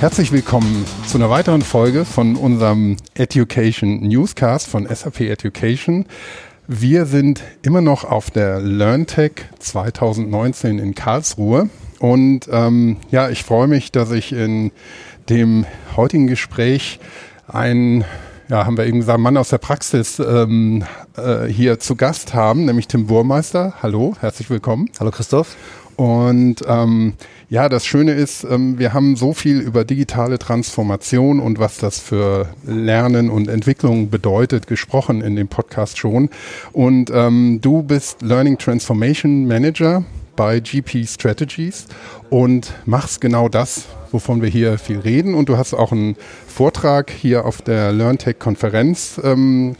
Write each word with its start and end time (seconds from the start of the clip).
Herzlich 0.00 0.32
willkommen 0.32 0.86
zu 1.06 1.18
einer 1.18 1.28
weiteren 1.28 1.60
Folge 1.60 2.06
von 2.06 2.34
unserem 2.34 2.96
Education 3.12 4.00
Newscast 4.00 4.66
von 4.66 4.86
SAP 4.86 5.20
Education. 5.20 6.06
Wir 6.66 7.04
sind 7.04 7.42
immer 7.60 7.82
noch 7.82 8.04
auf 8.04 8.30
der 8.30 8.60
LearnTech 8.60 9.32
2019 9.58 10.78
in 10.78 10.94
Karlsruhe 10.94 11.68
und 11.98 12.48
ähm, 12.50 12.96
ja, 13.10 13.28
ich 13.28 13.44
freue 13.44 13.68
mich, 13.68 13.92
dass 13.92 14.10
ich 14.10 14.32
in 14.32 14.72
dem 15.28 15.66
heutigen 15.94 16.28
Gespräch 16.28 16.98
einen 17.46 18.06
ja, 18.48 18.64
haben 18.64 18.78
wir 18.78 18.86
eben 18.86 19.00
gesagt, 19.00 19.20
Mann 19.20 19.36
aus 19.36 19.50
der 19.50 19.58
Praxis 19.58 20.18
ähm, 20.18 20.82
äh, 21.18 21.44
hier 21.44 21.78
zu 21.78 21.94
Gast 21.94 22.32
haben, 22.32 22.64
nämlich 22.64 22.88
Tim 22.88 23.06
Burmeister. 23.06 23.74
Hallo, 23.82 24.16
herzlich 24.18 24.48
willkommen. 24.48 24.90
Hallo 24.98 25.10
Christoph. 25.10 25.56
Und 25.96 26.62
ähm, 26.66 27.12
ja, 27.50 27.68
das 27.68 27.84
Schöne 27.84 28.12
ist, 28.12 28.44
ähm, 28.44 28.78
wir 28.78 28.94
haben 28.94 29.16
so 29.16 29.32
viel 29.32 29.58
über 29.58 29.84
digitale 29.84 30.38
Transformation 30.38 31.40
und 31.40 31.58
was 31.58 31.78
das 31.78 31.98
für 31.98 32.48
Lernen 32.64 33.28
und 33.28 33.48
Entwicklung 33.48 34.08
bedeutet 34.08 34.68
gesprochen 34.68 35.20
in 35.20 35.34
dem 35.34 35.48
Podcast 35.48 35.98
schon. 35.98 36.30
Und 36.72 37.10
ähm, 37.12 37.58
du 37.60 37.82
bist 37.82 38.22
Learning 38.22 38.56
Transformation 38.56 39.48
Manager 39.48 40.04
bei 40.36 40.60
GP 40.60 41.04
Strategies 41.08 41.86
und 42.30 42.72
machst 42.86 43.20
genau 43.20 43.48
das, 43.48 43.86
wovon 44.12 44.42
wir 44.42 44.48
hier 44.48 44.78
viel 44.78 45.00
reden. 45.00 45.34
Und 45.34 45.48
du 45.48 45.58
hast 45.58 45.74
auch 45.74 45.90
einen 45.90 46.14
Vortrag 46.46 47.10
hier 47.10 47.44
auf 47.46 47.62
der 47.62 47.90
LearnTech-Konferenz 47.90 49.20
ähm, 49.24 49.74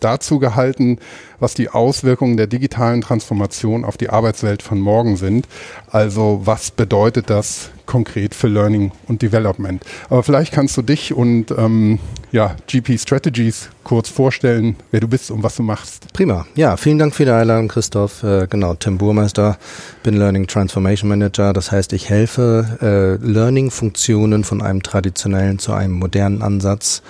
dazu 0.00 0.38
gehalten, 0.38 0.98
was 1.38 1.54
die 1.54 1.68
Auswirkungen 1.68 2.36
der 2.36 2.46
digitalen 2.46 3.00
Transformation 3.00 3.84
auf 3.84 3.96
die 3.96 4.10
Arbeitswelt 4.10 4.62
von 4.62 4.80
morgen 4.80 5.16
sind. 5.16 5.46
Also 5.90 6.42
was 6.44 6.70
bedeutet 6.70 7.30
das 7.30 7.70
konkret 7.86 8.34
für 8.34 8.48
Learning 8.48 8.92
und 9.06 9.22
Development? 9.22 9.82
Aber 10.08 10.22
vielleicht 10.22 10.52
kannst 10.52 10.76
du 10.76 10.82
dich 10.82 11.14
und 11.14 11.50
ähm, 11.52 11.98
ja, 12.32 12.56
GP 12.66 12.98
Strategies 12.98 13.70
kurz 13.84 14.08
vorstellen, 14.08 14.76
wer 14.90 15.00
du 15.00 15.08
bist 15.08 15.30
und 15.30 15.42
was 15.42 15.56
du 15.56 15.62
machst. 15.62 16.12
Prima. 16.12 16.46
Ja, 16.56 16.76
vielen 16.76 16.98
Dank 16.98 17.14
für 17.14 17.24
die 17.24 17.30
Einladung, 17.30 17.68
Christoph. 17.68 18.22
Äh, 18.24 18.46
genau, 18.48 18.74
Tim 18.74 18.98
Burmeister, 18.98 19.58
bin 20.02 20.16
Learning 20.16 20.46
Transformation 20.46 21.08
Manager. 21.08 21.52
Das 21.52 21.70
heißt, 21.70 21.92
ich 21.92 22.10
helfe 22.10 23.18
äh, 23.22 23.24
Learning-Funktionen 23.24 24.42
von 24.42 24.60
einem 24.60 24.82
traditionellen 24.82 25.58
zu 25.58 25.72
einem 25.72 25.92
modernen 25.92 26.42
Ansatz 26.42 27.02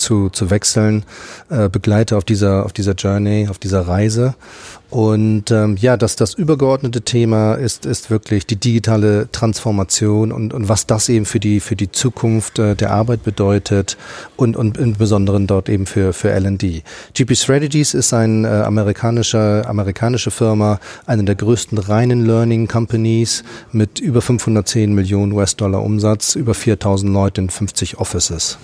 zu, 0.00 0.30
zu 0.30 0.50
wechseln, 0.50 1.04
äh, 1.50 1.68
begleite 1.68 2.16
auf 2.16 2.24
dieser, 2.24 2.64
auf 2.64 2.72
dieser 2.72 2.94
Journey, 2.94 3.48
auf 3.48 3.58
dieser 3.58 3.86
Reise. 3.86 4.34
Und 4.90 5.52
ähm, 5.52 5.76
ja, 5.80 5.96
das, 5.96 6.16
das 6.16 6.34
übergeordnete 6.34 7.02
Thema 7.02 7.54
ist, 7.54 7.86
ist 7.86 8.10
wirklich 8.10 8.44
die 8.46 8.56
digitale 8.56 9.28
Transformation 9.30 10.32
und, 10.32 10.52
und 10.52 10.68
was 10.68 10.84
das 10.86 11.08
eben 11.08 11.26
für 11.26 11.38
die, 11.38 11.60
für 11.60 11.76
die 11.76 11.92
Zukunft 11.92 12.58
äh, 12.58 12.74
der 12.74 12.90
Arbeit 12.90 13.22
bedeutet 13.22 13.96
und, 14.36 14.56
und 14.56 14.78
im 14.78 14.94
Besonderen 14.94 15.46
dort 15.46 15.68
eben 15.68 15.86
für, 15.86 16.12
für 16.12 16.32
L&D. 16.32 16.82
GP 17.14 17.36
Strategies 17.36 17.94
ist 17.94 18.12
ein 18.12 18.44
äh, 18.44 18.48
amerikanischer, 18.48 19.68
amerikanische 19.68 20.32
Firma, 20.32 20.80
eine 21.06 21.22
der 21.22 21.36
größten 21.36 21.78
reinen 21.78 22.26
Learning 22.26 22.66
Companies 22.66 23.44
mit 23.70 24.00
über 24.00 24.20
510 24.20 24.92
Millionen 24.92 25.30
US-Dollar 25.32 25.84
Umsatz, 25.84 26.34
über 26.34 26.54
4000 26.54 27.12
Leute 27.12 27.42
in 27.42 27.50
50 27.50 27.98
Offices. 27.98 28.58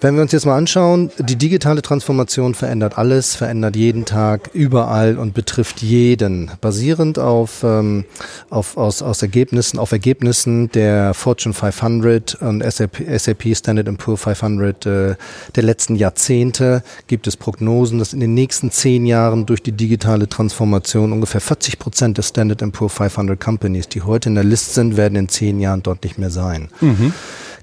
Wenn 0.00 0.14
wir 0.14 0.22
uns 0.22 0.30
jetzt 0.30 0.46
mal 0.46 0.56
anschauen, 0.56 1.10
die 1.18 1.34
digitale 1.34 1.82
Transformation 1.82 2.54
verändert 2.54 2.96
alles, 2.98 3.34
verändert 3.34 3.74
jeden 3.74 4.04
Tag, 4.04 4.50
überall 4.52 5.18
und 5.18 5.34
betrifft 5.34 5.82
jeden. 5.82 6.52
Basierend 6.60 7.18
auf, 7.18 7.64
ähm, 7.64 8.04
auf 8.48 8.76
aus, 8.76 9.02
aus 9.02 9.22
Ergebnissen, 9.22 9.80
auf 9.80 9.90
Ergebnissen 9.90 10.70
der 10.70 11.14
Fortune 11.14 11.52
500 11.52 12.36
und 12.36 12.62
SAP, 12.62 13.02
SAP 13.18 13.56
Standard 13.56 13.88
Poor 13.98 14.16
500 14.16 14.86
äh, 14.86 15.16
der 15.56 15.62
letzten 15.64 15.96
Jahrzehnte 15.96 16.84
gibt 17.08 17.26
es 17.26 17.36
Prognosen, 17.36 17.98
dass 17.98 18.12
in 18.12 18.20
den 18.20 18.34
nächsten 18.34 18.70
zehn 18.70 19.04
Jahren 19.04 19.46
durch 19.46 19.64
die 19.64 19.72
digitale 19.72 20.28
Transformation 20.28 21.12
ungefähr 21.12 21.40
40 21.40 21.80
Prozent 21.80 22.18
der 22.18 22.22
Standard 22.22 22.62
Poor 22.72 22.88
500 22.88 23.40
Companies, 23.40 23.88
die 23.88 24.02
heute 24.02 24.28
in 24.28 24.36
der 24.36 24.44
List 24.44 24.74
sind, 24.74 24.96
werden 24.96 25.16
in 25.16 25.28
zehn 25.28 25.58
Jahren 25.58 25.82
dort 25.82 26.04
nicht 26.04 26.18
mehr 26.18 26.30
sein. 26.30 26.68
Mhm. 26.80 27.12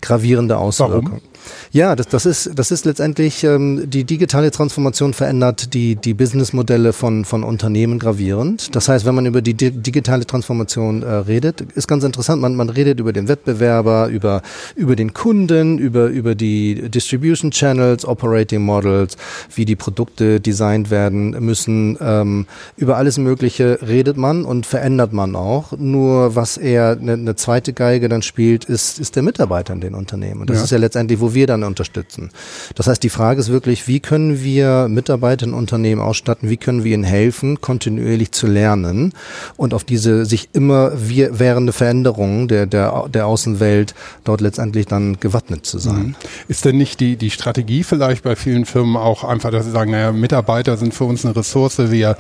Gravierende 0.02 0.58
Auswirkungen. 0.58 1.22
Warum? 1.24 1.35
Ja, 1.72 1.96
das, 1.96 2.08
das, 2.08 2.26
ist, 2.26 2.52
das 2.56 2.72
ist 2.72 2.86
letztendlich, 2.86 3.44
ähm, 3.44 3.90
die 3.90 4.04
digitale 4.04 4.52
Transformation 4.52 5.14
verändert 5.14 5.74
die, 5.74 5.96
die 5.96 6.14
Businessmodelle 6.14 6.94
von, 6.94 7.26
von 7.26 7.44
Unternehmen 7.44 8.00
gravierend. 8.00 8.76
Das 8.76 8.90
heißt, 8.90 9.06
wenn 9.06 9.16
man 9.16 9.26
über 9.26 9.42
die 9.42 9.54
di 9.54 9.72
digitale 9.72 10.26
Transformation 10.26 11.04
äh, 11.04 11.08
redet, 11.08 11.62
ist 11.62 11.88
ganz 11.88 12.04
interessant, 12.04 12.42
man, 12.42 12.56
man 12.56 12.70
redet 12.70 13.00
über 13.00 13.14
den 13.14 13.28
Wettbewerber, 13.28 14.08
über, 14.08 14.42
über 14.76 14.96
den 14.96 15.14
Kunden, 15.14 15.78
über, 15.78 16.08
über 16.08 16.36
die 16.36 16.90
Distribution 16.90 17.52
Channels, 17.52 18.06
Operating 18.06 18.62
Models, 18.62 19.18
wie 19.54 19.66
die 19.66 19.76
Produkte 19.76 20.40
designt 20.40 20.90
werden 20.90 21.32
müssen. 21.40 21.98
Ähm, 22.02 22.46
über 22.78 22.98
alles 22.98 23.18
Mögliche 23.18 23.80
redet 23.86 24.18
man 24.18 24.46
und 24.46 24.66
verändert 24.66 25.14
man 25.14 25.36
auch. 25.36 25.74
Nur 25.78 26.36
was 26.36 26.58
eher 26.58 26.98
eine, 27.00 27.14
eine 27.14 27.36
zweite 27.36 27.74
Geige 27.74 28.10
dann 28.10 28.22
spielt, 28.22 28.66
ist, 28.66 29.00
ist 29.00 29.16
der 29.16 29.24
Mitarbeiter 29.24 29.74
in 29.74 29.82
den 29.82 29.96
Unternehmen. 29.96 30.42
Und 30.42 30.50
das 30.50 30.58
ja. 30.58 30.64
ist 30.64 30.72
ja 30.72 30.78
letztendlich, 30.78 31.20
wo 31.20 31.34
wir 31.36 31.46
dann 31.46 31.64
unterstützen. 31.64 32.32
Das 32.74 32.88
heißt, 32.88 33.04
die 33.04 33.10
Frage 33.10 33.40
ist 33.40 33.50
wirklich, 33.50 33.88
wie 33.88 34.00
können 34.00 34.42
wir 34.44 34.88
Mitarbeiter 34.90 35.46
in 35.46 35.54
Unternehmen 35.54 36.02
ausstatten, 36.02 36.50
wie 36.50 36.58
können 36.58 36.84
wir 36.84 36.96
ihnen 36.96 37.04
helfen, 37.04 37.62
kontinuierlich 37.62 38.32
zu 38.32 38.48
lernen 38.48 39.14
und 39.58 39.76
auf 39.76 39.84
diese 39.84 40.26
sich 40.26 40.50
immer 40.54 40.92
währende 40.96 41.74
Veränderungen 41.74 42.48
der, 42.48 42.66
der, 42.66 43.08
der 43.10 43.28
Außenwelt 43.28 43.94
dort 44.24 44.42
letztendlich 44.42 44.88
dann 44.88 45.20
gewappnet 45.20 45.66
zu 45.66 45.78
sein. 45.78 46.08
Mhm. 46.08 46.16
Ist 46.48 46.66
denn 46.66 46.78
nicht 46.78 47.00
die, 47.00 47.18
die 47.18 47.30
Strategie 47.30 47.84
vielleicht 47.84 48.24
bei 48.24 48.36
vielen 48.36 48.66
Firmen 48.66 48.98
auch 48.98 49.24
einfach, 49.24 49.52
dass 49.52 49.66
sie 49.66 49.72
sagen, 49.72 49.92
naja, 49.92 50.12
Mitarbeiter 50.12 50.78
sind 50.78 50.94
für 50.94 51.04
uns 51.04 51.26
eine 51.26 51.36
Ressource, 51.36 51.78
wir 51.78 52.18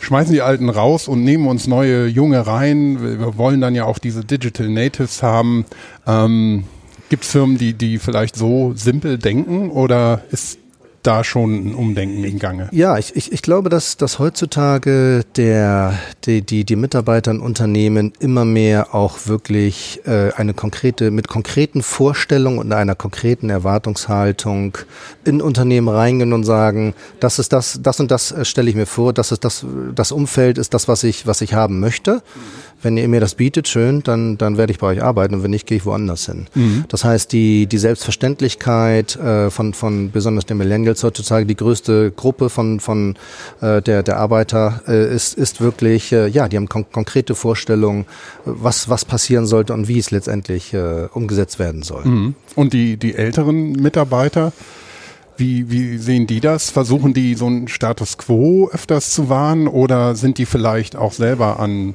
schmeißen 0.00 0.32
die 0.32 0.42
Alten 0.42 0.68
raus 0.68 1.08
und 1.08 1.24
nehmen 1.24 1.46
uns 1.46 1.66
neue 1.66 2.06
Junge 2.06 2.46
rein. 2.46 2.98
Wir 3.00 3.36
wollen 3.36 3.60
dann 3.60 3.74
ja 3.74 3.84
auch 3.84 3.98
diese 3.98 4.24
Digital 4.24 4.68
Natives 4.68 5.22
haben. 5.22 5.64
Ähm, 6.06 6.64
Gibt 7.08 7.24
es 7.24 7.30
Firmen, 7.30 7.58
die, 7.58 7.72
die 7.72 7.98
vielleicht 7.98 8.36
so 8.36 8.72
simpel 8.74 9.18
denken 9.18 9.70
oder 9.70 10.22
ist 10.30 10.58
da 11.02 11.24
schon 11.24 11.68
ein 11.68 11.74
Umdenken 11.74 12.24
im 12.24 12.38
Gange? 12.38 12.68
Ja, 12.72 12.98
ich, 12.98 13.16
ich, 13.16 13.32
ich 13.32 13.40
glaube, 13.40 13.70
dass, 13.70 13.96
dass 13.96 14.18
heutzutage 14.18 15.24
der, 15.36 15.98
die, 16.24 16.42
die, 16.42 16.64
die 16.64 16.76
Mitarbeiter 16.76 17.30
in 17.30 17.40
Unternehmen 17.40 18.12
immer 18.20 18.44
mehr 18.44 18.94
auch 18.94 19.26
wirklich 19.26 20.00
äh, 20.04 20.32
eine 20.32 20.54
konkrete, 20.54 21.10
mit 21.10 21.28
konkreten 21.28 21.82
Vorstellungen 21.82 22.58
und 22.58 22.72
einer 22.72 22.94
konkreten 22.94 23.48
Erwartungshaltung 23.48 24.76
in 25.24 25.40
Unternehmen 25.40 25.88
reingehen 25.88 26.32
und 26.32 26.44
sagen, 26.44 26.94
das 27.20 27.38
ist 27.38 27.52
das, 27.52 27.80
das 27.82 28.00
und 28.00 28.10
das 28.10 28.32
äh, 28.32 28.44
stelle 28.44 28.68
ich 28.68 28.76
mir 28.76 28.86
vor, 28.86 29.12
das 29.12 29.32
ist 29.32 29.44
das, 29.44 29.64
das 29.94 30.12
Umfeld 30.12 30.58
ist 30.58 30.74
das, 30.74 30.88
was 30.88 31.04
ich, 31.04 31.26
was 31.26 31.40
ich 31.40 31.54
haben 31.54 31.80
möchte. 31.80 32.16
Mhm 32.16 32.67
wenn 32.82 32.96
ihr 32.96 33.08
mir 33.08 33.20
das 33.20 33.34
bietet, 33.34 33.66
schön, 33.66 34.02
dann, 34.02 34.38
dann 34.38 34.56
werde 34.56 34.72
ich 34.72 34.78
bei 34.78 34.88
euch 34.88 35.02
arbeiten 35.02 35.34
und 35.34 35.42
wenn 35.42 35.50
nicht, 35.50 35.66
gehe 35.66 35.78
ich 35.78 35.86
woanders 35.86 36.26
hin. 36.26 36.46
Mhm. 36.54 36.84
Das 36.88 37.04
heißt, 37.04 37.32
die, 37.32 37.66
die 37.66 37.78
Selbstverständlichkeit 37.78 39.16
äh, 39.16 39.50
von, 39.50 39.74
von 39.74 40.10
besonders 40.10 40.46
den 40.46 40.58
Millennials 40.58 41.02
heutzutage, 41.02 41.44
die 41.46 41.56
größte 41.56 42.12
Gruppe 42.12 42.50
von, 42.50 42.80
von 42.80 43.16
äh, 43.60 43.82
der, 43.82 44.02
der 44.02 44.18
Arbeiter 44.18 44.82
äh, 44.86 45.14
ist, 45.14 45.34
ist 45.34 45.60
wirklich, 45.60 46.12
äh, 46.12 46.28
ja, 46.28 46.48
die 46.48 46.56
haben 46.56 46.68
kon 46.68 46.86
konkrete 46.92 47.34
Vorstellungen, 47.34 48.06
was, 48.44 48.88
was 48.88 49.04
passieren 49.04 49.46
sollte 49.46 49.74
und 49.74 49.88
wie 49.88 49.98
es 49.98 50.10
letztendlich 50.10 50.72
äh, 50.72 51.08
umgesetzt 51.12 51.58
werden 51.58 51.82
soll. 51.82 52.04
Mhm. 52.04 52.34
Und 52.54 52.72
die, 52.72 52.96
die 52.96 53.14
älteren 53.14 53.72
Mitarbeiter, 53.72 54.52
wie, 55.36 55.70
wie 55.70 55.98
sehen 55.98 56.26
die 56.26 56.40
das? 56.40 56.70
Versuchen 56.70 57.14
die 57.14 57.34
so 57.34 57.46
einen 57.46 57.68
Status 57.68 58.18
quo 58.18 58.68
öfters 58.72 59.12
zu 59.12 59.28
wahren 59.28 59.68
oder 59.68 60.14
sind 60.14 60.38
die 60.38 60.46
vielleicht 60.46 60.96
auch 60.96 61.12
selber 61.12 61.60
an 61.60 61.94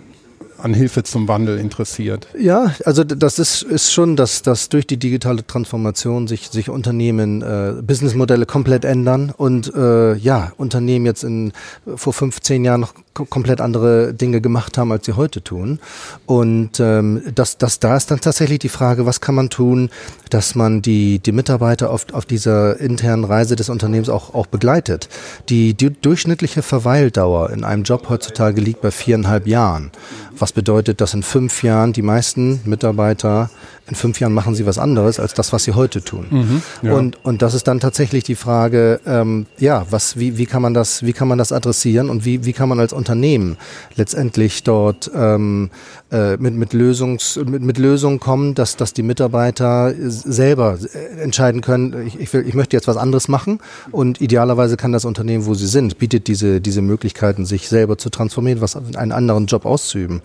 an 0.57 0.73
Hilfe 0.73 1.03
zum 1.03 1.27
Wandel 1.27 1.57
interessiert. 1.57 2.27
Ja, 2.37 2.73
also 2.85 3.03
das 3.03 3.39
ist, 3.39 3.63
ist 3.63 3.91
schon, 3.91 4.15
dass, 4.15 4.41
dass 4.41 4.69
durch 4.69 4.87
die 4.87 4.97
digitale 4.97 5.45
Transformation 5.45 6.27
sich, 6.27 6.49
sich 6.49 6.69
Unternehmen, 6.69 7.41
äh, 7.41 7.81
Businessmodelle 7.81 8.45
komplett 8.45 8.85
ändern 8.85 9.33
und 9.35 9.73
äh, 9.75 10.15
ja, 10.15 10.53
Unternehmen 10.57 11.05
jetzt 11.05 11.23
in 11.23 11.53
vor 11.95 12.13
15 12.13 12.63
Jahren 12.65 12.81
noch 12.81 12.93
komplett 13.13 13.61
andere 13.61 14.13
Dinge 14.13 14.41
gemacht 14.41 14.77
haben, 14.77 14.91
als 14.91 15.05
sie 15.05 15.13
heute 15.13 15.43
tun. 15.43 15.79
Und 16.25 16.79
ähm, 16.79 17.21
das, 17.33 17.57
das, 17.57 17.79
da 17.79 17.95
ist 17.95 18.09
dann 18.09 18.21
tatsächlich 18.21 18.59
die 18.59 18.69
Frage, 18.69 19.05
was 19.05 19.21
kann 19.21 19.35
man 19.35 19.49
tun, 19.49 19.89
dass 20.29 20.55
man 20.55 20.81
die, 20.81 21.19
die 21.19 21.31
Mitarbeiter 21.31 21.91
auf, 21.91 22.07
auf 22.13 22.25
dieser 22.25 22.79
internen 22.79 23.23
Reise 23.23 23.55
des 23.55 23.69
Unternehmens 23.69 24.09
auch, 24.09 24.33
auch 24.33 24.47
begleitet. 24.47 25.09
Die, 25.49 25.73
die 25.73 25.91
durchschnittliche 25.91 26.61
Verweildauer 26.61 27.51
in 27.51 27.63
einem 27.63 27.83
Job 27.83 28.09
heutzutage 28.09 28.61
liegt 28.61 28.81
bei 28.81 28.91
viereinhalb 28.91 29.47
Jahren. 29.47 29.91
Was 30.37 30.51
bedeutet, 30.51 31.01
dass 31.01 31.13
in 31.13 31.23
fünf 31.23 31.63
Jahren 31.63 31.93
die 31.93 32.01
meisten 32.01 32.61
Mitarbeiter 32.65 33.49
in 33.87 33.95
fünf 33.95 34.19
Jahren 34.21 34.33
machen 34.33 34.55
sie 34.55 34.65
was 34.65 34.77
anderes 34.77 35.19
als 35.19 35.33
das, 35.33 35.51
was 35.51 35.65
sie 35.65 35.73
heute 35.73 36.01
tun. 36.01 36.25
Mhm, 36.29 36.61
ja. 36.83 36.93
Und, 36.93 37.23
und 37.25 37.41
das 37.41 37.53
ist 37.53 37.67
dann 37.67 37.81
tatsächlich 37.81 38.23
die 38.23 38.35
Frage, 38.35 39.01
ähm, 39.05 39.45
ja, 39.57 39.85
was, 39.89 40.17
wie, 40.17 40.37
wie 40.37 40.45
kann 40.45 40.61
man 40.61 40.73
das, 40.73 41.03
wie 41.03 41.11
kann 41.11 41.27
man 41.27 41.37
das 41.37 41.51
adressieren 41.51 42.09
und 42.09 42.23
wie, 42.23 42.45
wie 42.45 42.53
kann 42.53 42.69
man 42.69 42.79
als 42.79 42.93
Unternehmen 42.93 43.57
letztendlich 43.95 44.63
dort 44.63 45.11
ähm, 45.13 45.69
äh, 46.11 46.37
mit, 46.37 46.53
mit, 46.53 46.71
Lösungs, 46.71 47.37
mit, 47.45 47.61
mit 47.61 47.77
Lösungen 47.77 48.21
kommen, 48.21 48.55
dass, 48.55 48.77
dass 48.77 48.93
die 48.93 49.03
Mitarbeiter 49.03 49.93
selber 49.97 50.77
äh, 50.93 51.21
entscheiden 51.21 51.59
können, 51.59 52.07
ich, 52.07 52.17
ich, 52.17 52.31
will, 52.31 52.47
ich 52.47 52.53
möchte 52.53 52.77
jetzt 52.77 52.87
was 52.87 52.97
anderes 52.97 53.27
machen 53.27 53.59
und 53.91 54.21
idealerweise 54.21 54.77
kann 54.77 54.93
das 54.93 55.03
Unternehmen, 55.03 55.45
wo 55.45 55.55
sie 55.55 55.67
sind, 55.67 55.97
bietet 55.97 56.27
diese, 56.27 56.61
diese 56.61 56.81
Möglichkeiten, 56.81 57.45
sich 57.45 57.67
selber 57.67 57.97
zu 57.97 58.09
transformieren, 58.09 58.61
was 58.61 58.77
einen 58.77 59.11
anderen 59.11 59.47
Job 59.47 59.65
auszuüben. 59.65 60.21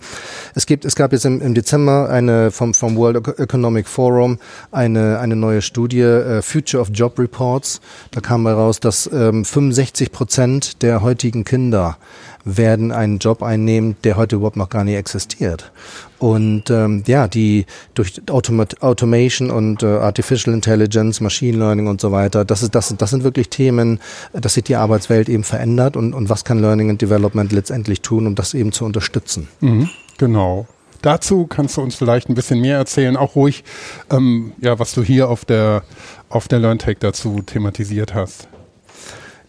Es 0.55 0.65
gibt, 0.65 0.85
es 0.85 0.95
gab 0.95 1.11
jetzt 1.11 1.25
im, 1.25 1.41
im 1.41 1.53
Dezember 1.53 2.09
eine 2.09 2.51
vom, 2.51 2.73
vom 2.73 2.95
World 2.95 3.17
Economic 3.49 3.87
Forum 3.87 4.37
eine, 4.71 5.19
eine 5.19 5.35
neue 5.35 5.63
Studie, 5.63 6.01
äh, 6.01 6.41
Future 6.43 6.81
of 6.81 6.89
Job 6.93 7.17
Reports. 7.17 7.81
Da 8.11 8.21
kam 8.21 8.45
heraus, 8.45 8.79
dass 8.79 9.09
ähm, 9.11 9.43
65 9.43 10.11
Prozent 10.11 10.81
der 10.83 11.01
heutigen 11.01 11.43
Kinder 11.43 11.97
werden 12.45 12.91
einen 12.91 13.17
Job 13.17 13.41
einnehmen, 13.41 13.95
der 14.03 14.17
heute 14.17 14.35
überhaupt 14.37 14.55
noch 14.55 14.69
gar 14.69 14.83
nicht 14.83 14.95
existiert. 14.95 15.71
Und 16.19 16.69
ähm, 16.69 17.03
ja, 17.07 17.27
die 17.27 17.65
durch 17.95 18.21
Automat 18.29 18.81
Automation 18.81 19.49
und 19.49 19.83
äh, 19.83 19.87
Artificial 19.87 20.53
Intelligence, 20.53 21.19
Machine 21.19 21.57
Learning 21.57 21.87
und 21.87 21.99
so 21.99 22.11
weiter, 22.11 22.45
das 22.45 22.61
ist 22.61 22.75
das, 22.75 22.93
das 22.97 23.09
sind 23.09 23.23
wirklich 23.23 23.49
Themen, 23.49 23.99
das 24.33 24.53
sich 24.53 24.63
die 24.63 24.75
Arbeitswelt 24.75 25.27
eben 25.27 25.43
verändert 25.43 25.97
und, 25.97 26.13
und 26.13 26.29
was 26.29 26.43
kann 26.43 26.59
Learning 26.59 26.91
and 26.91 27.01
Development 27.01 27.51
letztendlich 27.51 28.01
tun, 28.01 28.27
um 28.27 28.35
das 28.35 28.53
eben 28.53 28.71
zu 28.71 28.85
unterstützen. 28.85 29.47
Mhm, 29.61 29.89
genau. 30.17 30.67
Dazu 31.01 31.47
kannst 31.47 31.77
du 31.77 31.81
uns 31.81 31.95
vielleicht 31.95 32.29
ein 32.29 32.35
bisschen 32.35 32.59
mehr 32.59 32.77
erzählen, 32.77 33.15
auch 33.15 33.35
ruhig, 33.35 33.63
ähm, 34.11 34.53
ja, 34.59 34.79
was 34.79 34.93
du 34.93 35.03
hier 35.03 35.29
auf 35.29 35.45
der 35.45 35.83
auf 36.29 36.47
der 36.47 36.59
LearnTech 36.59 36.97
dazu 36.99 37.41
thematisiert 37.41 38.13
hast. 38.13 38.47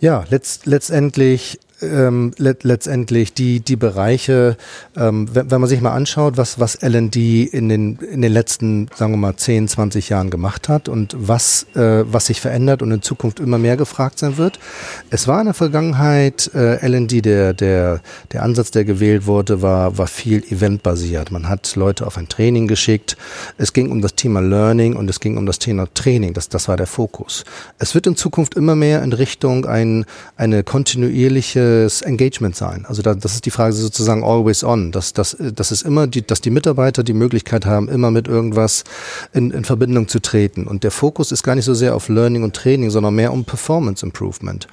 Ja, 0.00 0.24
letzt, 0.30 0.64
letztendlich 0.66 1.60
ähm, 1.82 2.32
let 2.36 2.64
letztendlich 2.64 3.32
die, 3.32 3.60
die 3.60 3.76
Bereiche, 3.76 4.56
ähm, 4.96 5.28
wenn, 5.32 5.50
wenn 5.50 5.60
man 5.60 5.68
sich 5.68 5.80
mal 5.80 5.92
anschaut, 5.92 6.36
was, 6.36 6.58
was 6.58 6.78
LND 6.82 7.16
in 7.16 7.68
den, 7.68 7.96
in 7.96 8.22
den 8.22 8.32
letzten, 8.32 8.88
sagen 8.94 9.12
wir 9.12 9.18
mal, 9.18 9.36
10, 9.36 9.68
20 9.68 10.08
Jahren 10.08 10.30
gemacht 10.30 10.68
hat 10.68 10.88
und 10.88 11.16
was, 11.18 11.66
äh, 11.74 12.04
was 12.10 12.26
sich 12.26 12.40
verändert 12.40 12.82
und 12.82 12.90
in 12.90 13.02
Zukunft 13.02 13.40
immer 13.40 13.58
mehr 13.58 13.76
gefragt 13.76 14.18
sein 14.18 14.36
wird. 14.36 14.58
Es 15.10 15.26
war 15.28 15.40
in 15.40 15.46
der 15.46 15.54
Vergangenheit 15.54 16.50
äh, 16.54 16.86
LND, 16.86 17.24
der, 17.24 17.54
der, 17.54 18.00
der 18.32 18.42
Ansatz, 18.42 18.70
der 18.70 18.84
gewählt 18.84 19.26
wurde, 19.26 19.62
war, 19.62 19.98
war 19.98 20.06
viel 20.06 20.42
eventbasiert. 20.44 21.30
Man 21.30 21.48
hat 21.48 21.76
Leute 21.76 22.06
auf 22.06 22.18
ein 22.18 22.28
Training 22.28 22.68
geschickt. 22.68 23.16
Es 23.58 23.72
ging 23.72 23.90
um 23.90 24.02
das 24.02 24.14
Thema 24.14 24.40
Learning 24.40 24.96
und 24.96 25.08
es 25.08 25.20
ging 25.20 25.36
um 25.36 25.46
das 25.46 25.58
Thema 25.58 25.86
Training. 25.92 26.34
Das, 26.34 26.48
das 26.48 26.68
war 26.68 26.76
der 26.76 26.86
Fokus. 26.86 27.44
Es 27.78 27.94
wird 27.94 28.06
in 28.06 28.16
Zukunft 28.16 28.54
immer 28.54 28.74
mehr 28.74 29.02
in 29.02 29.12
Richtung 29.12 29.66
ein, 29.66 30.04
eine 30.36 30.62
kontinuierliche 30.62 31.69
das 31.70 32.02
Engagement 32.02 32.56
sein. 32.56 32.84
Also 32.86 33.02
da, 33.02 33.14
das 33.14 33.34
ist 33.34 33.46
die 33.46 33.50
Frage 33.50 33.74
sozusagen 33.74 34.24
always 34.24 34.64
on, 34.64 34.92
dass, 34.92 35.12
dass, 35.12 35.36
dass 35.38 35.70
es 35.70 35.82
immer 35.82 36.06
die, 36.06 36.26
dass 36.26 36.40
die 36.40 36.50
Mitarbeiter 36.50 37.02
die 37.02 37.12
Möglichkeit 37.12 37.66
haben, 37.66 37.88
immer 37.88 38.10
mit 38.10 38.28
irgendwas 38.28 38.84
in, 39.32 39.50
in 39.50 39.64
Verbindung 39.64 40.08
zu 40.08 40.20
treten. 40.20 40.66
Und 40.66 40.84
der 40.84 40.90
Fokus 40.90 41.32
ist 41.32 41.42
gar 41.42 41.54
nicht 41.54 41.64
so 41.64 41.74
sehr 41.74 41.94
auf 41.94 42.08
Learning 42.08 42.42
und 42.42 42.54
Training, 42.54 42.90
sondern 42.90 43.14
mehr 43.14 43.32
um 43.32 43.44
Performance 43.44 44.04
Improvement. 44.04 44.66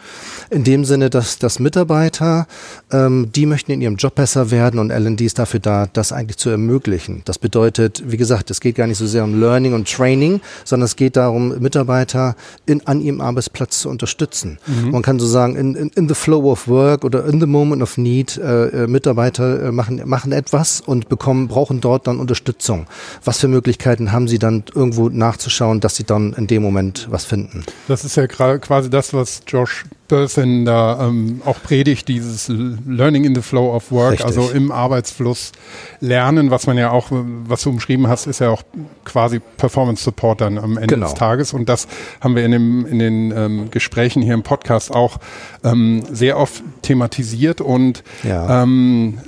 In 0.50 0.64
dem 0.64 0.86
Sinne, 0.86 1.10
dass, 1.10 1.40
dass 1.40 1.60
Mitarbeiter, 1.60 2.48
ähm, 2.92 3.30
die 3.36 3.46
möchten 3.46 3.72
in 3.72 3.82
ihrem 3.82 3.96
Job 3.96 4.16
besser 4.16 4.52
werden 4.52 4.80
und 4.80 4.90
L&D 4.90 5.26
ist 5.26 5.40
dafür 5.40 5.60
da, 5.60 5.88
das 5.92 6.12
eigentlich 6.12 6.38
zu 6.38 6.50
ermöglichen. 6.50 7.22
Das 7.26 7.40
bedeutet, 7.40 8.04
wie 8.06 8.18
gesagt, 8.18 8.52
es 8.52 8.60
geht 8.60 8.76
gar 8.76 8.88
nicht 8.88 8.98
so 8.98 9.08
sehr 9.08 9.24
um 9.24 9.40
Learning 9.40 9.74
und 9.74 9.92
Training, 9.92 10.42
sondern 10.66 10.86
es 10.86 10.96
geht 10.96 11.16
darum, 11.16 11.58
Mitarbeiter 11.60 12.36
in, 12.66 12.86
an 12.88 13.02
ihrem 13.02 13.22
Arbeitsplatz 13.22 13.80
zu 13.80 13.90
unterstützen. 13.90 14.60
Mhm. 14.68 14.92
Man 14.92 15.02
kann 15.02 15.20
so 15.20 15.28
sagen, 15.28 15.56
in, 15.56 15.76
in, 15.76 15.90
in 15.90 16.08
the 16.08 16.16
flow 16.16 16.52
of 16.52 16.68
work 16.68 16.87
Work 16.88 17.04
oder 17.04 17.26
in 17.26 17.40
the 17.40 17.46
moment 17.46 17.82
of 17.82 17.98
need 17.98 18.38
äh, 18.38 18.84
äh, 18.84 18.88
Mitarbeiter 18.88 19.68
äh, 19.68 19.72
machen, 19.72 20.02
machen 20.06 20.32
etwas 20.32 20.82
und 20.82 21.10
bekommen, 21.10 21.48
brauchen 21.48 21.82
dort 21.82 22.08
dann 22.08 22.20
Unterstützung. 22.20 22.88
Was 23.24 23.40
für 23.40 23.48
Möglichkeiten 23.48 24.12
haben 24.12 24.28
sie 24.28 24.40
dann 24.40 24.64
irgendwo 24.74 25.10
nachzuschauen, 25.10 25.80
dass 25.80 25.96
sie 25.96 26.06
dann 26.06 26.34
in 26.34 26.48
dem 26.48 26.64
Moment 26.64 27.08
was 27.10 27.26
finden? 27.26 27.64
Das 27.88 28.06
ist 28.06 28.16
ja 28.16 28.28
quasi 28.28 28.90
das, 28.90 29.14
was 29.14 29.42
Josh 29.48 29.86
Börsen 30.08 30.66
da 30.66 31.08
ähm, 31.08 31.42
auch 31.46 31.62
predigt, 31.62 32.08
dieses 32.08 32.48
Learning 32.50 33.24
in 33.24 33.36
the 33.36 33.42
Flow 33.42 33.76
of 33.76 33.92
Work, 33.92 34.14
Richtig. 34.14 34.26
also 34.26 34.50
im 34.50 34.72
Arbeitsfluss 34.72 35.52
lernen, 36.00 36.52
was 36.52 36.68
man 36.68 36.78
ja 36.78 36.92
auch, 36.92 37.08
was 37.12 37.64
du 37.64 37.70
umschrieben 37.70 38.08
hast, 38.08 38.28
ist 38.28 38.40
ja 38.40 38.50
auch 38.50 38.64
quasi 39.04 39.40
Performance 39.58 40.04
Support 40.04 40.42
dann 40.42 40.58
am 40.58 40.78
Ende 40.78 40.96
genau. 40.96 41.08
des 41.08 41.16
Tages. 41.16 41.54
Und 41.54 41.70
das 41.70 41.88
haben 42.22 42.36
wir 42.36 42.46
in, 42.46 42.52
dem, 42.52 42.86
in 42.86 43.00
den 43.00 43.32
ähm, 43.32 43.72
Gesprächen 43.72 44.22
hier 44.22 44.34
im 44.34 44.44
Podcast 44.44 44.94
auch 44.94 45.18
ähm, 45.64 46.04
sehr 46.12 46.38
oft 46.38 46.64
thematisiert 46.82 47.62
und 47.62 48.04
ja. 48.24 48.64
ähm, 48.64 49.20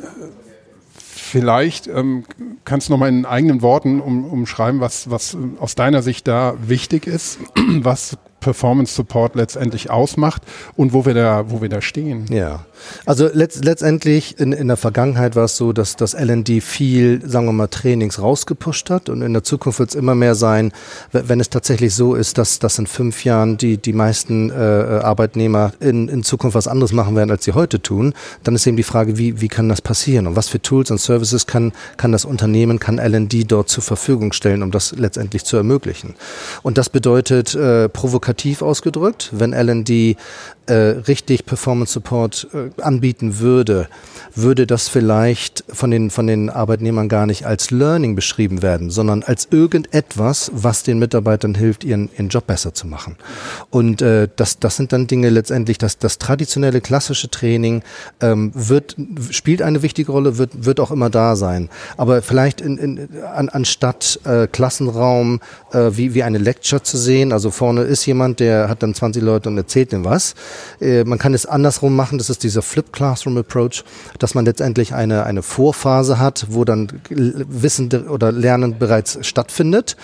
Vielleicht 1.30 1.86
ähm, 1.86 2.24
kannst 2.66 2.88
du 2.88 2.94
noch 2.94 2.98
mal 2.98 3.08
in 3.08 3.24
eigenen 3.24 3.62
Worten 3.62 4.02
um, 4.02 4.26
umschreiben, 4.26 4.82
was, 4.82 5.12
was 5.12 5.38
aus 5.60 5.76
deiner 5.76 6.02
Sicht 6.02 6.28
da 6.28 6.56
wichtig 6.60 7.06
ist, 7.06 7.38
was 7.56 8.18
Performance 8.40 8.94
Support 8.94 9.36
letztendlich 9.36 9.90
ausmacht 9.90 10.42
und 10.76 10.94
wo 10.94 11.06
wir 11.06 11.14
da, 11.14 11.50
wo 11.50 11.62
wir 11.62 11.70
da 11.70 11.82
stehen. 11.82 12.26
Ja, 12.30 12.66
also 13.06 13.30
letzt, 13.32 13.64
letztendlich 13.64 14.40
in, 14.40 14.54
in 14.54 14.68
der 14.68 14.78
Vergangenheit 14.78 15.36
war 15.36 15.46
es 15.46 15.58
so, 15.58 15.74
dass 15.74 15.96
das 15.96 16.14
LND 16.14 16.62
viel, 16.62 17.22
sagen 17.28 17.46
wir 17.46 17.54
mal, 17.54 17.68
Trainings 17.68 18.22
rausgepusht 18.22 18.90
hat. 18.90 19.10
Und 19.10 19.22
in 19.22 19.34
der 19.34 19.44
Zukunft 19.44 19.80
wird 19.80 19.90
es 19.90 19.96
immer 19.96 20.16
mehr 20.16 20.36
sein, 20.36 20.72
wenn 21.12 21.40
es 21.40 21.50
tatsächlich 21.50 21.96
so 21.96 22.16
ist, 22.16 22.38
dass, 22.38 22.60
dass 22.60 22.80
in 22.80 22.88
fünf 22.88 23.24
Jahren 23.24 23.58
die, 23.58 23.78
die 23.78 23.94
meisten 23.94 24.50
äh, 24.50 24.54
Arbeitnehmer 24.54 25.72
in, 25.80 26.08
in 26.08 26.24
Zukunft 26.24 26.56
was 26.56 26.68
anderes 26.68 26.94
machen 26.94 27.16
werden, 27.16 27.32
als 27.32 27.46
sie 27.46 27.54
heute 27.54 27.82
tun, 27.82 28.14
dann 28.44 28.56
ist 28.56 28.68
eben 28.68 28.78
die 28.78 28.84
Frage, 28.84 29.18
wie, 29.18 29.42
wie 29.42 29.48
kann 29.48 29.70
das 29.70 29.82
passieren? 29.82 30.28
Und 30.28 30.36
was 30.36 30.50
für 30.50 30.62
Tools 30.62 30.92
und 30.92 31.00
Services 31.00 31.48
kann, 31.48 31.72
kann 31.98 32.12
das 32.12 32.26
Unternehmen, 32.26 32.80
kann 32.80 32.98
LND 32.98 33.52
dort 33.52 33.70
zur 33.70 33.84
Verfügung 33.84 34.34
stellen, 34.34 34.64
um 34.64 34.72
das 34.72 34.92
letztendlich 34.92 35.44
zu 35.46 35.58
ermöglichen. 35.58 36.16
Und 36.64 36.78
das 36.78 36.90
bedeutet 36.90 37.56
äh, 37.56 37.90
provokativ 37.90 38.62
ausgedrückt, 38.62 39.30
wenn 39.32 39.54
LND 39.54 40.18
äh, 40.70 41.00
richtig 41.08 41.46
Performance 41.46 41.94
Support 41.94 42.48
äh, 42.54 42.82
anbieten 42.82 43.40
würde, 43.40 43.88
würde 44.36 44.68
das 44.68 44.88
vielleicht 44.88 45.64
von 45.68 45.92
den, 45.92 46.10
von 46.10 46.28
den 46.28 46.50
Arbeitnehmern 46.50 47.10
gar 47.10 47.26
nicht 47.26 47.46
als 47.46 47.72
Learning 47.72 48.16
beschrieben 48.16 48.62
werden, 48.62 48.90
sondern 48.90 49.24
als 49.24 49.48
irgendetwas, 49.52 50.52
was 50.54 50.84
den 50.84 51.00
Mitarbeitern 51.00 51.56
hilft, 51.56 51.84
ihren, 51.84 52.10
ihren 52.14 52.30
Job 52.30 52.48
besser 52.48 52.74
zu 52.74 52.88
machen. 52.88 53.16
Und 53.70 54.02
äh, 54.02 54.28
das, 54.36 54.60
das 54.60 54.76
sind 54.76 54.94
dann 54.94 55.08
Dinge 55.08 55.30
letztendlich, 55.30 55.78
dass 55.78 55.98
das 55.98 56.18
traditionelle 56.20 56.82
klassische 56.82 57.30
Training 57.30 57.82
ähm, 58.22 58.52
wird, 58.54 58.96
spielt 59.32 59.62
eine 59.62 59.82
wichtige 59.82 60.12
Rolle, 60.12 60.38
wird, 60.38 60.66
wird 60.66 60.80
auch 60.80 60.92
immer 60.92 61.10
da 61.10 61.36
sein. 61.36 61.70
Aber 61.98 62.22
vielleicht 62.22 62.62
in, 62.62 62.78
in, 62.78 63.24
an, 63.24 63.50
anstatt 63.50 64.20
äh, 64.26 64.48
Klassenraum 64.48 65.40
äh, 65.72 65.92
wie, 65.92 66.14
wie 66.14 66.24
eine 66.24 66.38
Lecture 66.38 66.84
zu 66.84 66.98
sehen, 66.98 67.34
also 67.34 67.52
vorne 67.52 67.82
ist 67.82 68.06
jemand, 68.06 68.40
der 68.40 68.70
hat 68.70 68.84
dann 68.84 68.94
20 68.94 69.24
Leute 69.24 69.50
und 69.50 69.58
erzählt 69.58 69.92
dem 69.92 70.06
was, 70.06 70.36
äh, 70.80 71.04
man 71.04 71.20
kann 71.20 71.34
es 71.34 71.46
andersrum 71.46 71.96
machen, 71.96 72.18
das 72.18 72.30
ist 72.30 72.44
dieser 72.44 72.62
Flip 72.62 72.92
Classroom 72.92 73.38
Approach, 73.38 73.84
dass 74.18 74.36
man 74.36 74.46
letztendlich 74.46 74.94
eine, 74.94 75.26
eine 75.26 75.42
Vorphase 75.42 76.20
hat, 76.20 76.48
wo 76.50 76.66
dann 76.66 77.02
Wissen 77.10 77.90
oder 78.08 78.32
Lernen 78.32 78.78
bereits 78.80 79.18
stattfindet. 79.26 79.96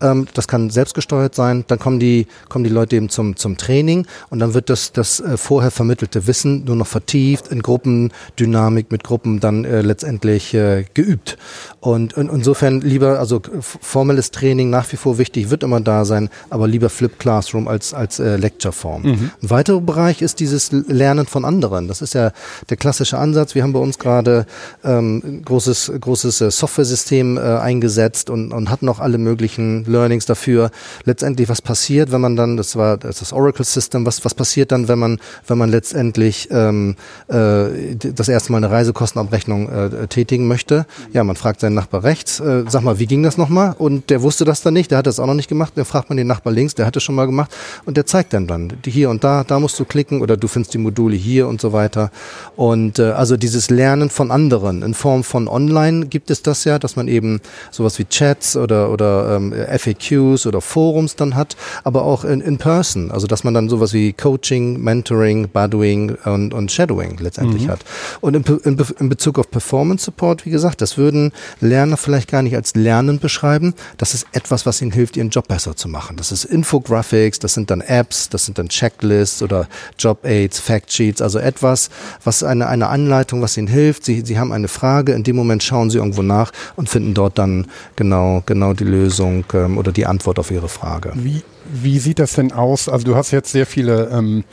Ähm, 0.00 0.26
das 0.34 0.48
kann 0.48 0.70
selbstgesteuert 0.70 1.34
sein, 1.34 1.64
dann 1.68 1.78
kommen 1.78 2.00
die, 2.00 2.26
kommen 2.48 2.64
die 2.64 2.70
Leute 2.70 2.96
eben 2.96 3.08
zum, 3.08 3.36
zum 3.36 3.56
Training 3.56 4.06
und 4.30 4.38
dann 4.38 4.54
wird 4.54 4.70
das, 4.70 4.92
das 4.92 5.20
äh, 5.20 5.36
vorher 5.36 5.70
vermittelte 5.70 6.26
Wissen 6.26 6.64
nur 6.64 6.76
noch 6.76 6.86
vertieft 6.86 7.48
in 7.48 7.62
Gruppendynamik 7.62 8.90
mit 8.90 9.04
Gruppen 9.04 9.40
dann 9.40 9.64
äh, 9.64 9.80
letztendlich 9.80 10.54
äh, 10.54 10.84
geübt. 10.94 11.36
Und, 11.80 12.14
und 12.14 12.30
insofern 12.30 12.80
lieber, 12.80 13.18
also 13.18 13.42
formelles 13.60 14.30
Training 14.30 14.70
nach 14.70 14.90
wie 14.92 14.96
vor 14.96 15.18
wichtig, 15.18 15.50
wird 15.50 15.62
immer 15.62 15.80
da 15.80 16.04
sein, 16.04 16.30
aber 16.50 16.66
lieber 16.66 16.88
Flip 16.88 17.18
Classroom 17.18 17.68
als, 17.68 17.92
als 17.92 18.18
äh, 18.18 18.36
Lecture-Form. 18.36 19.02
Mhm. 19.02 19.30
Ein 19.42 19.50
weiterer 19.50 19.80
Bereich 19.80 20.03
ist 20.12 20.40
dieses 20.40 20.72
Lernen 20.72 21.26
von 21.26 21.44
anderen. 21.44 21.88
Das 21.88 22.02
ist 22.02 22.14
ja 22.14 22.32
der 22.68 22.76
klassische 22.76 23.18
Ansatz. 23.18 23.54
Wir 23.54 23.62
haben 23.62 23.72
bei 23.72 23.78
uns 23.78 23.98
gerade 23.98 24.46
ähm, 24.84 25.42
großes, 25.44 25.92
großes 26.00 26.40
äh, 26.40 26.50
Software-System 26.50 27.36
äh, 27.36 27.40
eingesetzt 27.40 28.30
und, 28.30 28.52
und 28.52 28.70
hatten 28.70 28.88
auch 28.88 29.00
alle 29.00 29.18
möglichen 29.18 29.84
Learnings 29.84 30.26
dafür. 30.26 30.70
Letztendlich, 31.04 31.48
was 31.48 31.62
passiert, 31.62 32.12
wenn 32.12 32.20
man 32.20 32.36
dann, 32.36 32.56
das 32.56 32.76
war 32.76 32.96
das, 32.96 33.18
das 33.18 33.32
Oracle 33.32 33.64
System, 33.64 34.06
was, 34.06 34.24
was 34.24 34.34
passiert 34.34 34.72
dann, 34.72 34.88
wenn 34.88 34.98
man, 34.98 35.18
wenn 35.46 35.58
man 35.58 35.70
letztendlich 35.70 36.48
ähm, 36.50 36.96
äh, 37.28 37.94
das 37.96 38.28
erste 38.28 38.52
Mal 38.52 38.58
eine 38.58 38.70
Reisekostenabrechnung 38.70 39.68
äh, 39.68 40.06
tätigen 40.08 40.46
möchte? 40.46 40.86
Ja, 41.12 41.24
man 41.24 41.36
fragt 41.36 41.60
seinen 41.60 41.74
Nachbar 41.74 42.04
rechts, 42.04 42.40
äh, 42.40 42.64
sag 42.68 42.82
mal, 42.82 42.98
wie 42.98 43.06
ging 43.06 43.22
das 43.22 43.36
nochmal? 43.36 43.74
Und 43.78 44.10
der 44.10 44.22
wusste 44.22 44.44
das 44.44 44.62
dann 44.62 44.74
nicht, 44.74 44.90
der 44.90 44.98
hat 44.98 45.06
das 45.06 45.20
auch 45.20 45.26
noch 45.26 45.34
nicht 45.34 45.48
gemacht. 45.48 45.72
Dann 45.76 45.84
fragt 45.84 46.08
man 46.08 46.16
den 46.16 46.26
Nachbar 46.26 46.52
links, 46.52 46.74
der 46.74 46.86
hat 46.86 46.96
es 46.96 47.02
schon 47.02 47.14
mal 47.14 47.26
gemacht 47.26 47.54
und 47.84 47.96
der 47.96 48.06
zeigt 48.06 48.32
dann 48.32 48.46
dann, 48.46 48.72
hier 48.84 49.10
und 49.10 49.24
da, 49.24 49.44
da 49.44 49.58
musst 49.58 49.78
du 49.78 49.84
klicken 49.94 50.22
oder 50.22 50.36
du 50.36 50.48
findest 50.48 50.74
die 50.74 50.78
Module 50.78 51.14
hier 51.14 51.46
und 51.46 51.60
so 51.60 51.72
weiter. 51.72 52.10
Und 52.56 52.98
äh, 52.98 53.12
also 53.12 53.36
dieses 53.36 53.70
Lernen 53.70 54.10
von 54.10 54.32
anderen 54.32 54.82
in 54.82 54.92
Form 54.92 55.22
von 55.22 55.46
Online 55.46 56.06
gibt 56.06 56.32
es 56.32 56.42
das 56.42 56.64
ja, 56.64 56.80
dass 56.80 56.96
man 56.96 57.06
eben 57.06 57.40
sowas 57.70 57.96
wie 58.00 58.04
Chats 58.04 58.56
oder, 58.56 58.90
oder 58.90 59.36
ähm, 59.36 59.54
FAQs 59.54 60.48
oder 60.48 60.60
Forums 60.60 61.14
dann 61.14 61.36
hat, 61.36 61.56
aber 61.84 62.02
auch 62.02 62.24
in, 62.24 62.40
in 62.40 62.58
Person. 62.58 63.12
Also 63.12 63.28
dass 63.28 63.44
man 63.44 63.54
dann 63.54 63.68
sowas 63.68 63.92
wie 63.92 64.12
Coaching, 64.12 64.82
Mentoring, 64.82 65.48
Budwing 65.48 66.16
und, 66.24 66.52
und 66.52 66.72
Shadowing 66.72 67.18
letztendlich 67.20 67.66
mhm. 67.66 67.70
hat. 67.70 67.84
Und 68.20 68.34
in, 68.34 68.42
in, 68.64 68.76
in 68.98 69.08
Bezug 69.08 69.38
auf 69.38 69.48
Performance 69.48 70.06
Support, 70.06 70.44
wie 70.44 70.50
gesagt, 70.50 70.80
das 70.80 70.98
würden 70.98 71.30
Lerner 71.60 71.96
vielleicht 71.96 72.28
gar 72.28 72.42
nicht 72.42 72.56
als 72.56 72.74
Lernen 72.74 73.20
beschreiben. 73.20 73.74
Das 73.96 74.12
ist 74.12 74.26
etwas, 74.32 74.66
was 74.66 74.82
ihnen 74.82 74.90
hilft, 74.90 75.16
ihren 75.16 75.30
Job 75.30 75.46
besser 75.46 75.76
zu 75.76 75.88
machen. 75.88 76.16
Das 76.16 76.32
ist 76.32 76.44
Infographics, 76.44 77.38
das 77.38 77.54
sind 77.54 77.70
dann 77.70 77.80
Apps, 77.80 78.28
das 78.28 78.44
sind 78.44 78.58
dann 78.58 78.68
Checklists 78.68 79.40
oder 79.40 79.68
Job 79.98 80.24
Aids, 80.24 80.58
Factsheets, 80.60 81.22
also 81.22 81.38
etwas, 81.38 81.90
was 82.22 82.42
eine, 82.42 82.68
eine 82.68 82.88
Anleitung, 82.88 83.42
was 83.42 83.56
ihnen 83.56 83.68
hilft. 83.68 84.04
Sie, 84.04 84.22
sie 84.24 84.38
haben 84.38 84.52
eine 84.52 84.68
Frage, 84.68 85.12
in 85.12 85.22
dem 85.22 85.36
Moment 85.36 85.62
schauen 85.62 85.90
sie 85.90 85.98
irgendwo 85.98 86.22
nach 86.22 86.52
und 86.76 86.88
finden 86.88 87.14
dort 87.14 87.38
dann 87.38 87.66
genau, 87.96 88.42
genau 88.46 88.72
die 88.74 88.84
Lösung 88.84 89.44
ähm, 89.54 89.78
oder 89.78 89.92
die 89.92 90.06
Antwort 90.06 90.38
auf 90.38 90.50
ihre 90.50 90.68
Frage. 90.68 91.12
Wie, 91.14 91.42
wie 91.72 91.98
sieht 91.98 92.18
das 92.18 92.34
denn 92.34 92.52
aus? 92.52 92.88
Also 92.88 93.04
du 93.06 93.16
hast 93.16 93.30
jetzt 93.30 93.52
sehr 93.52 93.66
viele 93.66 94.10
ähm, 94.12 94.44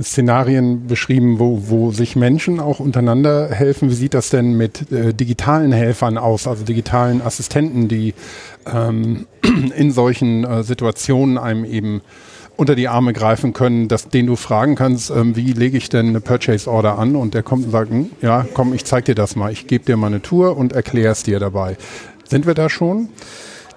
Szenarien 0.00 0.86
beschrieben, 0.86 1.38
wo, 1.38 1.68
wo 1.68 1.92
sich 1.92 2.16
Menschen 2.16 2.58
auch 2.58 2.80
untereinander 2.80 3.50
helfen. 3.50 3.90
Wie 3.90 3.94
sieht 3.94 4.14
das 4.14 4.30
denn 4.30 4.54
mit 4.56 4.90
äh, 4.90 5.14
digitalen 5.14 5.72
Helfern 5.72 6.18
aus, 6.18 6.46
also 6.46 6.64
digitalen 6.64 7.22
Assistenten, 7.22 7.88
die 7.88 8.14
ähm, 8.66 9.26
in 9.76 9.92
solchen 9.92 10.44
äh, 10.44 10.64
Situationen 10.64 11.38
einem 11.38 11.64
eben 11.64 12.02
unter 12.56 12.74
die 12.74 12.88
Arme 12.88 13.12
greifen 13.12 13.52
können, 13.52 13.88
dass, 13.88 14.08
den 14.08 14.26
du 14.26 14.36
fragen 14.36 14.74
kannst, 14.74 15.10
ähm, 15.10 15.36
wie 15.36 15.52
lege 15.52 15.76
ich 15.76 15.88
denn 15.88 16.08
eine 16.08 16.20
Purchase 16.20 16.70
Order 16.70 16.98
an 16.98 17.16
und 17.16 17.34
der 17.34 17.42
kommt 17.42 17.66
und 17.66 17.70
sagt, 17.70 17.90
hm, 17.90 18.10
ja, 18.22 18.46
komm, 18.54 18.74
ich 18.74 18.84
zeig 18.84 19.04
dir 19.06 19.14
das 19.14 19.36
mal, 19.36 19.52
ich 19.52 19.66
gebe 19.66 19.84
dir 19.84 19.96
mal 19.96 20.08
eine 20.08 20.22
Tour 20.22 20.56
und 20.56 20.72
erkläre 20.72 21.12
es 21.12 21.22
dir 21.22 21.38
dabei. 21.38 21.76
Sind 22.28 22.46
wir 22.46 22.54
da 22.54 22.68
schon? 22.68 23.08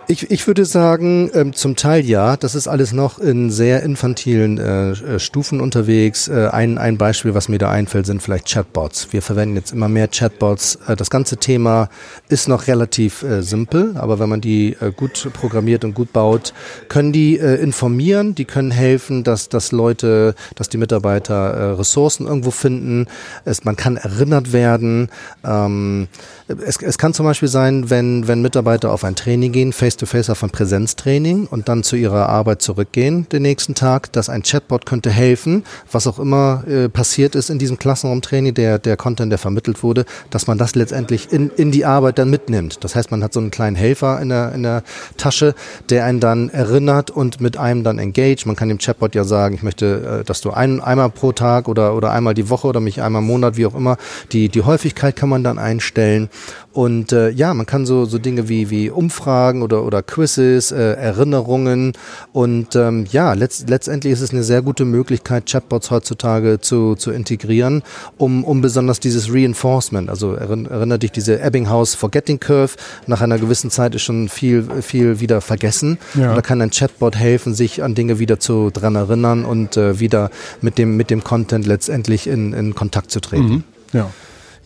Ich, 0.10 0.32
ich 0.32 0.48
würde 0.48 0.64
sagen, 0.64 1.30
ähm, 1.34 1.52
zum 1.52 1.76
Teil 1.76 2.06
ja. 2.06 2.38
Das 2.38 2.56
ist 2.56 2.70
alles 2.70 2.94
noch 2.94 3.20
in 3.20 3.52
sehr 3.52 3.84
infantilen 3.84 4.58
äh, 4.58 4.92
äh, 4.92 5.20
Stufen 5.20 5.60
unterwegs. 5.60 6.30
Äh, 6.30 6.48
ein, 6.48 6.78
ein 6.78 6.98
Beispiel, 6.98 7.34
was 7.34 7.50
mir 7.50 7.58
da 7.58 7.70
einfällt, 7.70 8.06
sind 8.06 8.24
vielleicht 8.24 8.48
Chatbots. 8.48 9.10
Wir 9.12 9.22
verwenden 9.22 9.58
jetzt 9.58 9.74
immer 9.74 9.90
mehr 9.90 10.08
Chatbots. 10.08 10.80
Äh, 10.88 10.96
das 10.96 11.10
ganze 11.10 11.36
Thema 11.36 11.90
ist 12.30 12.48
noch 12.48 12.68
relativ 12.68 13.22
äh, 13.24 13.44
simpel, 13.44 13.98
aber 13.98 14.18
wenn 14.18 14.30
man 14.30 14.40
die 14.40 14.78
äh, 14.80 14.94
gut 14.96 15.30
programmiert 15.34 15.84
und 15.84 15.94
gut 15.94 16.14
baut, 16.14 16.54
können 16.88 17.12
die 17.12 17.38
äh, 17.38 17.56
informieren, 17.56 18.34
die 18.34 18.46
können 18.46 18.72
helfen, 18.72 19.26
dass, 19.26 19.50
dass 19.50 19.74
Leute, 19.74 20.36
dass 20.56 20.70
die 20.70 20.78
Mitarbeiter 20.78 21.36
äh, 21.36 21.72
Ressourcen 21.74 22.28
irgendwo 22.28 22.52
finden. 22.52 23.08
Es, 23.44 23.66
man 23.66 23.76
kann 23.76 23.98
erinnert 23.98 24.54
werden. 24.54 25.10
Ähm, 25.44 26.08
es, 26.48 26.78
es 26.78 26.98
kann 26.98 27.14
zum 27.14 27.26
Beispiel 27.26 27.50
sein, 27.50 27.90
wenn, 27.90 28.30
wenn 28.30 28.42
Mitarbeiter 28.42 28.94
auf 28.94 29.04
ein 29.04 29.18
Training 29.18 29.52
gehen, 29.52 29.74
face-to-face 30.06 30.28
-face 30.28 30.32
auf 30.32 30.44
ein 30.44 30.50
Präsenztraining 30.50 31.48
und 31.48 31.70
dann 31.70 31.84
zu 31.84 31.96
ihrer 31.96 32.30
Arbeit 32.30 32.62
zurückgehen 32.62 33.28
den 33.30 33.42
nächsten 33.42 33.76
Tag, 33.76 34.12
dass 34.14 34.30
ein 34.30 34.44
Chatbot 34.44 34.86
könnte 34.86 35.10
helfen, 35.10 35.64
was 35.92 36.08
auch 36.08 36.20
immer 36.20 36.64
äh, 36.68 36.90
passiert 36.90 37.36
ist 37.36 37.50
in 37.50 37.60
diesem 37.60 37.80
Klassenraumtraining, 37.80 38.54
der, 38.54 38.80
der 38.80 38.98
Content, 38.98 39.32
der 39.32 39.40
vermittelt 39.40 39.84
wurde, 39.84 40.06
dass 40.30 40.48
man 40.48 40.58
das 40.58 40.76
letztendlich 40.76 41.32
in, 41.32 41.50
in 41.50 41.72
die 41.72 41.86
Arbeit 41.86 42.20
dann 42.20 42.30
mitnimmt. 42.30 42.84
Das 42.84 42.96
heißt, 42.96 43.12
man 43.12 43.24
hat 43.24 43.34
so 43.34 43.40
einen 43.40 43.52
kleinen 43.52 43.76
Helfer 43.76 44.22
in 44.22 44.30
der, 44.30 44.52
in 44.54 44.64
der 44.64 44.84
Tasche, 45.18 45.56
der 45.90 46.06
einen 46.06 46.20
dann 46.20 46.50
erinnert 46.50 47.12
und 47.12 47.42
mit 47.42 47.58
einem 47.58 47.84
dann 47.84 48.00
engage. 48.00 48.44
Man 48.46 48.56
kann 48.56 48.70
dem 48.70 48.78
Chatbot 48.78 49.16
ja 49.16 49.24
sagen, 49.24 49.56
ich 49.56 49.64
möchte, 49.64 50.20
äh, 50.22 50.24
dass 50.24 50.42
du 50.42 50.52
ein, 50.52 50.82
einmal 50.82 51.10
pro 51.10 51.32
Tag 51.32 51.68
oder, 51.68 51.96
oder 51.96 52.12
einmal 52.12 52.34
die 52.34 52.50
Woche 52.50 52.68
oder 52.68 52.80
mich 52.80 53.02
einmal 53.02 53.22
im 53.22 53.28
Monat, 53.28 53.58
wie 53.58 53.66
auch 53.66 53.76
immer, 53.76 53.98
die, 54.32 54.50
die 54.50 54.62
Häufigkeit 54.62 55.16
kann 55.16 55.30
man 55.30 55.44
dann 55.44 55.58
einstellen 55.58 56.30
und 56.78 57.12
äh, 57.12 57.32
ja, 57.32 57.56
man 57.56 57.66
kann 57.66 57.88
so, 57.88 58.06
so 58.06 58.20
Dinge 58.20 58.50
wie, 58.50 58.70
wie 58.70 58.92
Umfragen 58.92 59.64
oder, 59.64 59.84
oder 59.84 60.04
Quizzes, 60.04 60.72
äh, 60.72 60.94
Erinnerungen 60.94 61.94
und 62.34 62.76
ähm, 62.76 63.08
ja, 63.12 63.34
letzt, 63.34 63.68
letztendlich 63.68 64.14
ist 64.14 64.22
es 64.22 64.30
eine 64.30 64.44
sehr 64.44 64.62
gute 64.62 64.86
Möglichkeit, 64.86 65.48
Chatbots 65.48 65.90
heutzutage 65.90 66.60
zu, 66.62 66.94
zu 66.94 67.10
integrieren, 67.10 67.82
um, 68.20 68.44
um 68.44 68.62
besonders 68.62 69.00
dieses 69.00 69.34
Reinforcement, 69.34 70.08
also 70.08 70.34
erinnert 70.34 71.02
dich 71.02 71.12
diese 71.12 71.42
Ebbinghaus 71.42 71.96
Forgetting 71.96 72.40
Curve, 72.40 72.76
nach 73.08 73.22
einer 73.22 73.40
gewissen 73.40 73.72
Zeit 73.72 73.96
ist 73.96 74.04
schon 74.04 74.30
viel, 74.30 74.68
viel 74.84 75.20
wieder 75.20 75.42
vergessen. 75.42 75.98
Ja. 76.14 76.30
Und 76.30 76.36
da 76.36 76.44
kann 76.44 76.62
ein 76.62 76.70
Chatbot 76.70 77.16
helfen, 77.16 77.56
sich 77.56 77.82
an 77.82 77.96
Dinge 77.96 78.20
wieder 78.20 78.40
zu 78.40 78.70
dran 78.70 78.94
erinnern 78.94 79.46
und 79.46 79.78
äh, 79.78 80.00
wieder 80.00 80.30
mit 80.62 80.78
dem, 80.78 80.96
mit 80.96 81.10
dem 81.10 81.24
Content 81.24 81.66
letztendlich 81.66 82.28
in, 82.28 82.54
in 82.54 82.76
Kontakt 82.76 83.10
zu 83.10 83.20
treten. 83.20 83.50
Mhm. 83.50 83.64
Ja. 83.94 84.12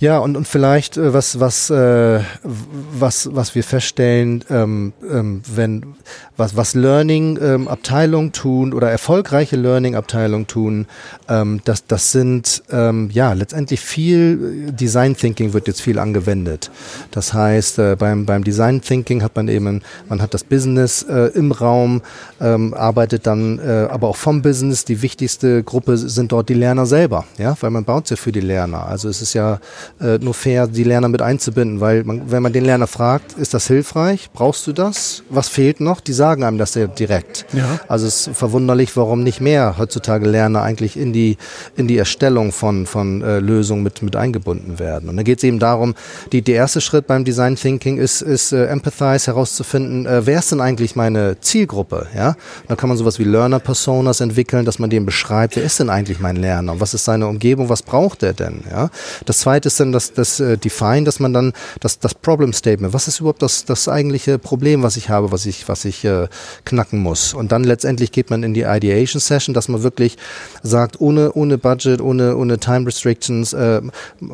Ja, 0.01 0.17
und, 0.17 0.35
und 0.35 0.47
vielleicht 0.47 0.97
äh, 0.97 1.13
was, 1.13 1.39
was, 1.39 1.69
äh, 1.69 2.21
was, 2.41 3.29
was 3.35 3.53
wir 3.53 3.63
feststellen, 3.63 4.43
ähm, 4.49 4.93
ähm, 5.07 5.43
wenn 5.45 5.93
was, 6.37 6.55
was 6.57 6.73
Learning-Abteilungen 6.73 8.27
ähm, 8.29 8.33
tun 8.33 8.73
oder 8.73 8.89
erfolgreiche 8.89 9.57
Learning-Abteilungen 9.57 10.47
tun, 10.47 10.87
ähm, 11.29 11.61
das, 11.65 11.85
das 11.85 12.11
sind 12.11 12.63
ähm, 12.71 13.11
ja 13.13 13.33
letztendlich 13.33 13.79
viel 13.79 14.69
äh, 14.69 14.71
Design 14.71 15.15
Thinking 15.15 15.53
wird 15.53 15.67
jetzt 15.67 15.83
viel 15.83 15.99
angewendet. 15.99 16.71
Das 17.11 17.35
heißt, 17.35 17.77
äh, 17.77 17.95
beim, 17.95 18.25
beim 18.25 18.43
Design 18.43 18.81
Thinking 18.81 19.21
hat 19.21 19.35
man 19.35 19.49
eben, 19.49 19.83
man 20.09 20.19
hat 20.19 20.33
das 20.33 20.43
Business 20.43 21.03
äh, 21.03 21.27
im 21.35 21.51
Raum, 21.51 22.01
ähm, 22.39 22.73
arbeitet 22.73 23.27
dann 23.27 23.59
äh, 23.59 23.87
aber 23.91 24.07
auch 24.07 24.17
vom 24.17 24.41
Business. 24.41 24.83
Die 24.83 25.03
wichtigste 25.03 25.61
Gruppe 25.61 25.95
sind 25.95 26.31
dort 26.31 26.49
die 26.49 26.55
Lerner 26.55 26.87
selber, 26.87 27.25
ja, 27.37 27.55
weil 27.61 27.69
man 27.69 27.85
baut 27.85 28.09
ja 28.09 28.15
für 28.15 28.31
die 28.31 28.41
Lerner. 28.41 28.87
Also 28.87 29.07
es 29.07 29.21
ist 29.21 29.35
ja 29.35 29.59
äh, 29.99 30.17
nur 30.19 30.33
fair, 30.33 30.67
die 30.67 30.83
Lerner 30.83 31.09
mit 31.09 31.21
einzubinden, 31.21 31.79
weil 31.79 32.03
man, 32.03 32.31
wenn 32.31 32.43
man 32.43 32.53
den 32.53 32.65
Lerner 32.65 32.87
fragt, 32.87 33.33
ist 33.33 33.53
das 33.53 33.67
hilfreich? 33.67 34.29
Brauchst 34.33 34.67
du 34.67 34.73
das? 34.73 35.23
Was 35.29 35.49
fehlt 35.49 35.81
noch? 35.81 35.99
Die 35.99 36.13
sagen 36.13 36.43
einem 36.43 36.57
das 36.57 36.75
ja 36.75 36.87
direkt. 36.87 37.45
Ja. 37.53 37.79
Also 37.87 38.07
es 38.07 38.27
ist 38.27 38.37
verwunderlich, 38.37 38.95
warum 38.95 39.23
nicht 39.23 39.41
mehr 39.41 39.75
heutzutage 39.77 40.27
Lerner 40.27 40.61
eigentlich 40.61 40.97
in 40.97 41.13
die, 41.13 41.37
in 41.75 41.87
die 41.87 41.97
Erstellung 41.97 42.51
von, 42.51 42.85
von 42.85 43.21
äh, 43.21 43.39
Lösungen 43.39 43.83
mit, 43.83 44.01
mit 44.01 44.15
eingebunden 44.15 44.79
werden. 44.79 45.09
Und 45.09 45.17
da 45.17 45.23
geht 45.23 45.39
es 45.39 45.43
eben 45.43 45.59
darum, 45.59 45.95
die, 46.31 46.41
der 46.41 46.55
erste 46.55 46.81
Schritt 46.81 47.07
beim 47.07 47.25
Design 47.25 47.55
Thinking 47.55 47.97
ist, 47.97 48.21
ist 48.21 48.51
äh, 48.51 48.65
Empathize 48.67 49.27
herauszufinden, 49.27 50.05
äh, 50.05 50.25
wer 50.25 50.39
ist 50.39 50.51
denn 50.51 50.61
eigentlich 50.61 50.95
meine 50.95 51.39
Zielgruppe? 51.39 52.07
Ja? 52.15 52.35
Da 52.67 52.75
kann 52.75 52.89
man 52.89 52.97
sowas 52.97 53.19
wie 53.19 53.23
Learner 53.23 53.59
Personas 53.59 54.21
entwickeln, 54.21 54.65
dass 54.65 54.79
man 54.79 54.89
dem 54.89 55.05
beschreibt, 55.05 55.55
wer 55.55 55.63
ist 55.63 55.79
denn 55.79 55.89
eigentlich 55.89 56.19
mein 56.19 56.35
Lerner? 56.35 56.79
Was 56.79 56.93
ist 56.93 57.05
seine 57.05 57.27
Umgebung? 57.27 57.69
Was 57.69 57.81
braucht 57.81 58.23
er 58.23 58.33
denn? 58.33 58.63
Ja? 58.69 58.89
Das 59.25 59.39
zweite 59.39 59.67
ist 59.67 59.79
dann 59.81 59.91
das, 59.91 60.13
das 60.13 60.39
äh, 60.39 60.57
Define, 60.57 61.03
dass 61.03 61.19
man 61.19 61.33
dann 61.33 61.53
das, 61.79 61.99
das 61.99 62.13
Problem 62.13 62.53
Statement, 62.53 62.93
was 62.93 63.07
ist 63.07 63.19
überhaupt 63.19 63.41
das, 63.41 63.65
das 63.65 63.87
eigentliche 63.87 64.39
Problem, 64.39 64.83
was 64.83 64.97
ich 64.97 65.09
habe, 65.09 65.31
was 65.31 65.45
ich, 65.45 65.67
was 65.67 65.85
ich 65.85 66.05
äh, 66.05 66.27
knacken 66.65 66.99
muss. 66.99 67.33
Und 67.33 67.51
dann 67.51 67.63
letztendlich 67.63 68.11
geht 68.11 68.29
man 68.29 68.43
in 68.43 68.53
die 68.53 68.61
Ideation 68.61 69.19
Session, 69.19 69.53
dass 69.53 69.67
man 69.67 69.83
wirklich 69.83 70.17
sagt, 70.63 71.01
ohne, 71.01 71.33
ohne 71.33 71.57
Budget, 71.57 72.01
ohne, 72.01 72.37
ohne 72.37 72.59
Time 72.59 72.87
Restrictions, 72.87 73.53
äh, 73.53 73.81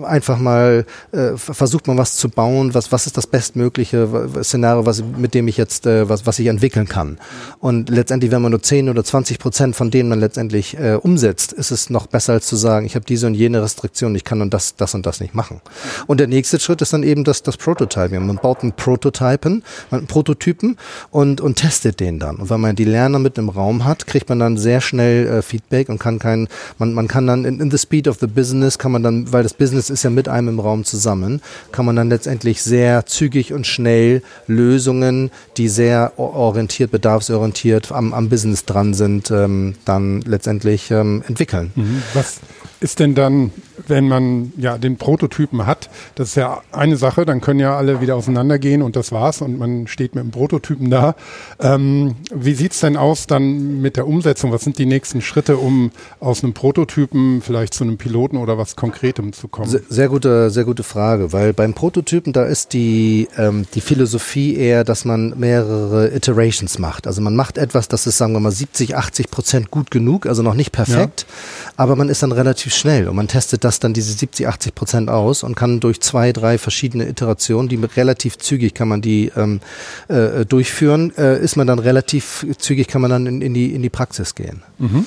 einfach 0.04 0.38
mal 0.38 0.86
äh, 1.12 1.38
versucht 1.38 1.88
man 1.88 1.98
was 1.98 2.16
zu 2.18 2.30
bauen, 2.30 2.74
was, 2.74 2.92
was 2.92 3.08
ist 3.08 3.18
das 3.18 3.28
bestmögliche 3.28 4.30
Szenario, 4.44 4.86
was, 4.86 5.04
mit 5.04 5.34
dem 5.34 5.48
ich 5.48 5.58
jetzt, 5.58 5.86
äh, 5.86 6.10
was, 6.10 6.26
was 6.26 6.40
ich 6.40 6.48
entwickeln 6.48 6.88
kann. 6.88 7.18
Und 7.60 7.90
letztendlich, 7.90 8.32
wenn 8.32 8.42
man 8.42 8.52
nur 8.52 8.62
10 8.62 8.90
oder 8.90 9.04
20 9.04 9.40
Prozent 9.40 9.76
von 9.76 9.92
denen 9.92 10.10
man 10.10 10.20
letztendlich 10.20 10.78
äh, 10.78 10.96
umsetzt, 11.02 11.54
ist 11.54 11.72
es 11.72 11.90
noch 11.90 12.08
besser 12.08 12.34
als 12.34 12.48
zu 12.48 12.56
sagen, 12.56 12.86
ich 12.86 12.96
habe 12.96 13.06
diese 13.06 13.28
und 13.28 13.34
jene 13.34 13.62
Restriktion, 13.62 14.16
ich 14.16 14.24
kann 14.24 14.42
und 14.42 14.54
das, 14.54 14.76
das 14.76 14.94
und 14.94 15.06
das 15.06 15.20
nicht 15.20 15.34
machen 15.34 15.37
machen. 15.38 15.62
Und 16.08 16.20
der 16.20 16.28
nächste 16.28 16.60
Schritt 16.60 16.82
ist 16.82 16.92
dann 16.92 17.04
eben 17.04 17.24
das, 17.24 17.44
das 17.44 17.56
Prototyping. 17.56 18.28
Man 18.28 18.36
baut 18.36 18.64
einen 18.64 18.74
Prototypen, 18.74 19.64
einen 19.92 20.08
Prototypen 20.08 20.76
und, 21.12 21.40
und 21.40 21.56
testet 21.56 22.02
den 22.02 22.20
dann. 22.20 22.36
Und 22.36 22.50
wenn 22.50 22.60
man 22.60 22.76
die 22.76 22.84
Lerner 22.84 23.20
mit 23.20 23.38
im 23.38 23.48
Raum 23.48 23.86
hat, 23.86 24.06
kriegt 24.08 24.28
man 24.28 24.40
dann 24.40 24.58
sehr 24.58 24.82
schnell 24.82 25.28
äh, 25.28 25.42
Feedback 25.42 25.88
und 25.88 26.00
kann 26.00 26.20
kein, 26.20 26.50
man, 26.78 26.94
man 26.94 27.08
kann 27.08 27.26
dann 27.28 27.46
in, 27.46 27.62
in 27.62 27.72
the 27.72 27.78
speed 27.78 28.10
of 28.10 28.18
the 28.20 28.28
business 28.28 28.78
kann 28.78 28.92
man 28.92 29.04
dann, 29.04 29.32
weil 29.32 29.44
das 29.44 29.54
Business 29.54 29.90
ist 29.90 30.04
ja 30.04 30.10
mit 30.10 30.28
einem 30.28 30.50
im 30.50 30.60
Raum 30.60 30.84
zusammen, 30.84 31.42
kann 31.72 31.86
man 31.86 31.96
dann 31.96 32.10
letztendlich 32.10 32.62
sehr 32.62 33.06
zügig 33.06 33.54
und 33.54 33.68
schnell 33.68 34.24
Lösungen, 34.48 35.32
die 35.58 35.70
sehr 35.70 36.14
orientiert, 36.18 36.92
bedarfsorientiert 36.92 37.92
am, 37.92 38.14
am 38.14 38.30
Business 38.30 38.66
dran 38.66 38.94
sind, 38.94 39.32
ähm, 39.32 39.76
dann 39.86 40.22
letztendlich 40.22 40.92
ähm, 40.92 41.24
entwickeln. 41.28 41.72
Mhm. 41.76 42.02
Was 42.14 42.40
ist 42.80 43.00
denn 43.00 43.16
dann, 43.16 43.52
wenn 43.88 44.08
man 44.08 44.52
ja 44.58 44.78
den 44.78 44.98
Prototypen 44.98 45.17
Prototypen 45.18 45.66
hat, 45.66 45.90
das 46.16 46.30
ist 46.30 46.36
ja 46.36 46.62
eine 46.72 46.96
Sache, 46.96 47.26
dann 47.26 47.42
können 47.42 47.60
ja 47.60 47.76
alle 47.76 48.02
wieder 48.02 48.16
auseinandergehen 48.16 48.84
und 48.84 48.96
das 48.96 49.12
war's 49.12 49.42
und 49.42 49.58
man 49.58 49.88
steht 49.88 50.14
mit 50.14 50.24
dem 50.24 50.32
Prototypen 50.32 50.92
da. 50.92 51.16
Ähm, 51.60 52.16
wie 52.34 52.54
sieht's 52.54 52.82
denn 52.82 52.98
aus 52.98 53.26
dann 53.26 53.82
mit 53.82 53.98
der 53.98 54.08
Umsetzung? 54.08 54.52
Was 54.52 54.64
sind 54.64 54.78
die 54.78 54.86
nächsten 54.86 55.22
Schritte, 55.22 55.58
um 55.58 55.92
aus 56.20 56.44
einem 56.44 56.54
Prototypen 56.54 57.42
vielleicht 57.42 57.74
zu 57.74 57.84
einem 57.84 57.98
Piloten 57.98 58.38
oder 58.38 58.58
was 58.58 58.76
Konkretem 58.76 59.34
zu 59.34 59.48
kommen? 59.48 59.70
Sehr, 59.70 59.82
sehr 59.90 60.10
gute, 60.10 60.52
sehr 60.52 60.66
gute 60.66 60.84
Frage, 60.84 61.34
weil 61.34 61.54
beim 61.54 61.74
Prototypen 61.74 62.32
da 62.32 62.46
ist 62.46 62.74
die, 62.74 63.28
ähm, 63.38 63.66
die 63.74 63.82
Philosophie 63.82 64.56
eher, 64.56 64.84
dass 64.84 65.04
man 65.04 65.34
mehrere 65.38 66.14
Iterations 66.14 66.78
macht. 66.78 67.08
Also 67.08 67.22
man 67.22 67.36
macht 67.36 67.58
etwas, 67.58 67.88
das 67.88 68.06
ist, 68.06 68.18
sagen 68.18 68.34
wir 68.34 68.40
mal, 68.40 68.52
70, 68.52 68.96
80 68.96 69.32
Prozent 69.32 69.72
gut 69.72 69.90
genug, 69.90 70.28
also 70.28 70.44
noch 70.44 70.54
nicht 70.54 70.72
perfekt, 70.72 71.26
ja. 71.28 71.74
aber 71.78 71.96
man 71.96 72.10
ist 72.10 72.22
dann 72.22 72.32
relativ 72.32 72.76
schnell 72.76 73.08
und 73.08 73.16
man 73.16 73.28
testet 73.28 73.64
das 73.64 73.80
dann 73.80 73.94
diese 73.94 74.14
70, 74.14 74.48
80 74.48 74.76
Prozent 74.76 75.07
aus 75.10 75.44
und 75.44 75.56
kann 75.56 75.80
durch 75.80 76.02
zwei, 76.02 76.32
drei 76.32 76.58
verschiedene 76.58 77.08
Iterationen, 77.08 77.70
die 77.70 77.76
relativ 77.76 78.38
zügig 78.38 78.74
kann 78.74 78.88
man 78.88 79.02
die 79.02 79.32
ähm, 79.36 79.60
äh, 80.08 80.46
durchführen, 80.46 81.14
äh, 81.18 81.40
ist 81.40 81.56
man 81.56 81.68
dann 81.68 81.80
relativ 81.80 82.46
zügig, 82.58 82.88
kann 82.88 83.02
man 83.02 83.12
dann 83.12 83.26
in, 83.26 83.42
in, 83.42 83.54
die, 83.54 83.74
in 83.74 83.82
die 83.82 83.90
Praxis 83.90 84.36
gehen. 84.36 84.64
Mhm. 84.78 85.06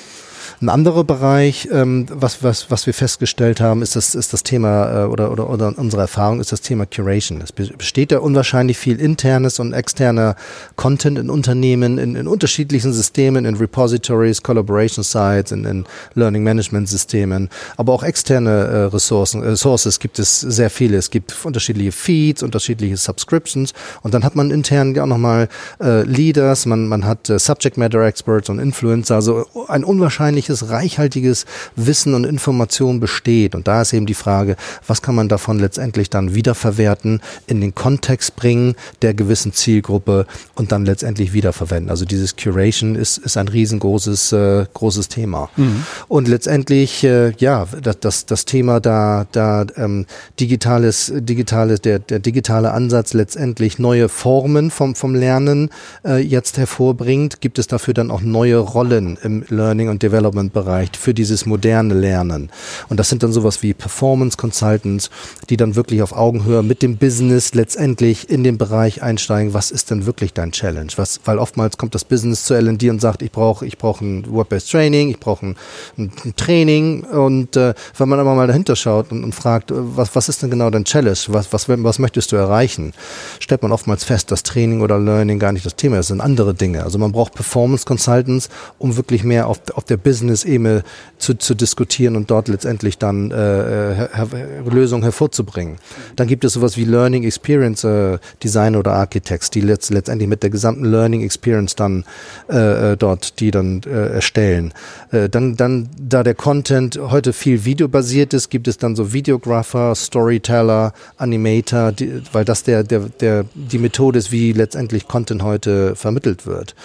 Ein 0.61 0.69
anderer 0.69 1.03
Bereich, 1.03 1.69
ähm, 1.71 2.05
was, 2.11 2.43
was, 2.43 2.69
was 2.69 2.85
wir 2.85 2.93
festgestellt 2.93 3.59
haben, 3.59 3.81
ist 3.81 3.95
das, 3.95 4.13
ist 4.13 4.31
das 4.31 4.43
Thema 4.43 5.05
äh, 5.05 5.05
oder, 5.07 5.31
oder, 5.31 5.49
oder 5.49 5.73
unsere 5.75 6.03
Erfahrung 6.03 6.39
ist 6.39 6.51
das 6.51 6.61
Thema 6.61 6.85
Curation. 6.85 7.41
Es 7.41 7.51
besteht 7.51 8.11
ja 8.11 8.19
unwahrscheinlich 8.19 8.77
viel 8.77 9.01
internes 9.01 9.59
und 9.59 9.73
externer 9.73 10.35
Content 10.75 11.17
in 11.17 11.31
Unternehmen, 11.31 11.97
in, 11.97 12.15
in 12.15 12.27
unterschiedlichen 12.27 12.93
Systemen, 12.93 13.45
in 13.45 13.55
Repositories, 13.55 14.43
Collaboration 14.43 15.03
Sites, 15.03 15.51
in, 15.51 15.65
in 15.65 15.85
Learning 16.13 16.43
Management 16.43 16.87
Systemen, 16.87 17.49
aber 17.77 17.91
auch 17.93 18.03
externe 18.03 18.51
äh, 18.51 18.77
Ressourcen, 18.83 19.43
äh, 19.43 19.55
Sources 19.55 19.99
gibt 19.99 20.19
es 20.19 20.41
sehr 20.41 20.69
viele. 20.69 20.97
Es 20.97 21.09
gibt 21.09 21.35
unterschiedliche 21.43 21.91
Feeds, 21.91 22.43
unterschiedliche 22.43 22.97
Subscriptions 22.97 23.73
und 24.03 24.13
dann 24.13 24.23
hat 24.23 24.35
man 24.35 24.51
intern 24.51 24.95
auch 24.99 25.07
nochmal 25.07 25.49
äh, 25.81 26.03
Leaders, 26.03 26.67
man, 26.67 26.87
man 26.87 27.07
hat 27.07 27.31
äh, 27.31 27.39
Subject 27.39 27.77
Matter 27.77 28.01
Experts 28.05 28.47
und 28.47 28.59
Influencer, 28.59 29.15
also 29.15 29.47
ein 29.67 29.83
unwahrscheinliches 29.83 30.50
unglaubliches, 30.51 30.69
reichhaltiges 30.69 31.45
Wissen 31.75 32.13
und 32.13 32.25
Information 32.25 32.99
besteht. 32.99 33.55
Und 33.55 33.67
da 33.67 33.81
ist 33.81 33.93
eben 33.93 34.05
die 34.05 34.13
Frage, 34.13 34.55
was 34.87 35.01
kann 35.01 35.15
man 35.15 35.29
davon 35.29 35.59
letztendlich 35.59 36.09
dann 36.09 36.35
wiederverwerten, 36.35 37.21
in 37.47 37.61
den 37.61 37.73
Kontext 37.75 38.35
bringen 38.35 38.75
der 39.01 39.13
gewissen 39.13 39.53
Zielgruppe 39.53 40.25
und 40.55 40.71
dann 40.71 40.85
letztendlich 40.85 41.33
wiederverwenden. 41.33 41.89
Also 41.89 42.05
dieses 42.05 42.35
Curation 42.35 42.95
ist, 42.95 43.17
ist 43.17 43.37
ein 43.37 43.47
riesengroßes 43.47 44.31
äh, 44.33 44.65
großes 44.73 45.07
Thema. 45.07 45.49
Mhm. 45.57 45.83
Und 46.07 46.27
letztendlich, 46.27 47.03
äh, 47.03 47.31
ja, 47.37 47.67
das, 47.81 47.99
das, 47.99 48.25
das 48.25 48.45
Thema 48.45 48.79
da, 48.79 49.25
da 49.31 49.65
ähm, 49.75 50.05
digitales, 50.39 51.11
digitales, 51.15 51.81
der, 51.81 51.99
der 51.99 52.19
digitale 52.19 52.71
Ansatz 52.71 53.13
letztendlich 53.13 53.79
neue 53.79 54.09
Formen 54.09 54.71
vom, 54.71 54.95
vom 54.95 55.15
Lernen 55.15 55.69
äh, 56.05 56.17
jetzt 56.21 56.57
hervorbringt, 56.57 57.41
gibt 57.41 57.59
es 57.59 57.67
dafür 57.67 57.93
dann 57.93 58.11
auch 58.11 58.21
neue 58.21 58.57
Rollen 58.57 59.17
im 59.23 59.43
Learning 59.49 59.89
und 59.89 60.01
Development 60.01 60.40
Development-Bereich 60.41 60.91
für 60.97 61.13
dieses 61.13 61.45
moderne 61.45 61.93
Lernen. 61.93 62.49
Und 62.89 62.99
das 62.99 63.09
sind 63.09 63.23
dann 63.23 63.31
sowas 63.31 63.61
wie 63.61 63.73
Performance 63.73 64.37
Consultants, 64.37 65.09
die 65.49 65.57
dann 65.57 65.75
wirklich 65.75 66.01
auf 66.01 66.13
Augenhöhe 66.13 66.63
mit 66.63 66.81
dem 66.81 66.97
Business 66.97 67.53
letztendlich 67.53 68.29
in 68.29 68.43
den 68.43 68.57
Bereich 68.57 69.03
einsteigen. 69.03 69.53
Was 69.53 69.71
ist 69.71 69.91
denn 69.91 70.05
wirklich 70.05 70.33
dein 70.33 70.51
Challenge? 70.51 70.91
Was, 70.95 71.21
weil 71.25 71.39
oftmals 71.39 71.77
kommt 71.77 71.95
das 71.95 72.05
Business 72.05 72.45
zu 72.45 72.53
L&D 72.53 72.89
und 72.89 73.01
sagt, 73.01 73.21
ich 73.21 73.31
brauche, 73.31 73.65
ich 73.65 73.77
brauche 73.77 74.03
ein 74.03 74.25
Web-based 74.27 74.71
Training, 74.71 75.09
ich 75.09 75.19
brauche 75.19 75.45
ein, 75.45 75.55
ein, 75.97 76.33
Training. 76.35 77.03
Und 77.03 77.55
äh, 77.55 77.73
wenn 77.97 78.09
man 78.09 78.19
aber 78.19 78.35
mal 78.35 78.47
dahinter 78.47 78.75
schaut 78.75 79.11
und, 79.11 79.23
und 79.23 79.35
fragt, 79.35 79.71
was, 79.73 80.15
was 80.15 80.29
ist 80.29 80.41
denn 80.41 80.49
genau 80.49 80.69
dein 80.69 80.85
Challenge? 80.85 81.17
Was, 81.27 81.53
was, 81.53 81.67
was 81.67 81.99
möchtest 81.99 82.31
du 82.31 82.35
erreichen? 82.35 82.93
Stellt 83.39 83.61
man 83.61 83.71
oftmals 83.71 84.03
fest, 84.03 84.31
dass 84.31 84.43
Training 84.43 84.81
oder 84.81 84.99
Learning 84.99 85.39
gar 85.39 85.51
nicht 85.51 85.65
das 85.65 85.75
Thema 85.75 85.95
ist, 85.95 86.01
das 86.01 86.07
sind 86.07 86.21
andere 86.21 86.53
Dinge. 86.53 86.83
Also 86.83 86.97
man 86.97 87.11
braucht 87.11 87.33
Performance 87.33 87.85
Consultants, 87.85 88.49
um 88.79 88.95
wirklich 88.97 89.23
mehr 89.23 89.47
auf, 89.47 89.59
auf 89.73 89.83
der 89.83 89.97
Business 89.97 90.30
Business-Ebene 90.31 90.83
zu, 91.17 91.35
zu 91.35 91.53
diskutieren 91.53 92.15
und 92.15 92.31
dort 92.31 92.47
letztendlich 92.47 92.97
dann 92.97 93.31
äh 93.31 93.35
her 93.35 94.27
Lösungen 94.65 95.03
hervorzubringen. 95.03 95.77
Dann 96.15 96.27
gibt 96.27 96.45
es 96.45 96.53
sowas 96.53 96.77
wie 96.77 96.85
Learning 96.85 97.23
Experience 97.23 97.83
äh, 97.83 98.17
Design 98.43 98.75
oder 98.75 98.93
Architects, 98.93 99.49
die 99.49 99.61
letzt, 99.61 99.91
letztendlich 99.91 100.29
mit 100.29 100.43
der 100.43 100.49
gesamten 100.49 100.85
Learning 100.85 101.21
Experience 101.21 101.75
dann 101.75 102.05
äh, 102.49 102.93
äh, 102.93 102.97
dort 102.97 103.39
die 103.39 103.51
dann 103.51 103.81
äh, 103.85 104.13
erstellen. 104.13 104.73
Äh, 105.11 105.29
dann, 105.29 105.55
dann, 105.57 105.89
da 105.99 106.23
der 106.23 106.35
Content 106.35 106.99
heute 106.99 107.33
viel 107.33 107.65
videobasiert 107.65 108.33
ist, 108.33 108.49
gibt 108.49 108.67
es 108.67 108.77
dann 108.77 108.95
so 108.95 109.13
Videographer, 109.13 109.93
Storyteller, 109.95 110.93
Animator, 111.17 111.91
die, 111.91 112.21
weil 112.31 112.45
das 112.45 112.63
der, 112.63 112.83
der, 112.83 113.01
der, 113.19 113.45
die 113.53 113.77
Methode 113.77 114.17
ist, 114.17 114.31
wie 114.31 114.53
letztendlich 114.53 115.07
Content 115.07 115.43
heute 115.43 115.95
vermittelt 115.95 116.45
wird. 116.45 116.75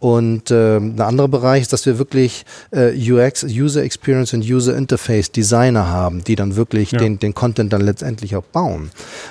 Und 0.00 0.50
äh, 0.50 0.78
ein 0.78 1.00
anderer 1.00 1.28
Bereich 1.28 1.62
ist, 1.62 1.72
dass 1.72 1.86
wir 1.86 1.98
wirklich 1.98 2.44
äh, 2.72 2.83
UX, 2.92 3.44
User 3.44 3.82
Experience 3.82 4.32
und 4.34 4.42
User 4.42 4.76
Interface 4.76 5.30
Designer 5.30 5.88
haben, 5.88 6.24
die 6.24 6.36
dann 6.36 6.56
wirklich 6.56 6.92
ja. 6.92 6.98
den, 6.98 7.18
den 7.18 7.34
Content 7.34 7.72
dann 7.72 7.80
letztendlich 7.80 8.36
auch 8.36 8.44
bauen. 8.44 8.90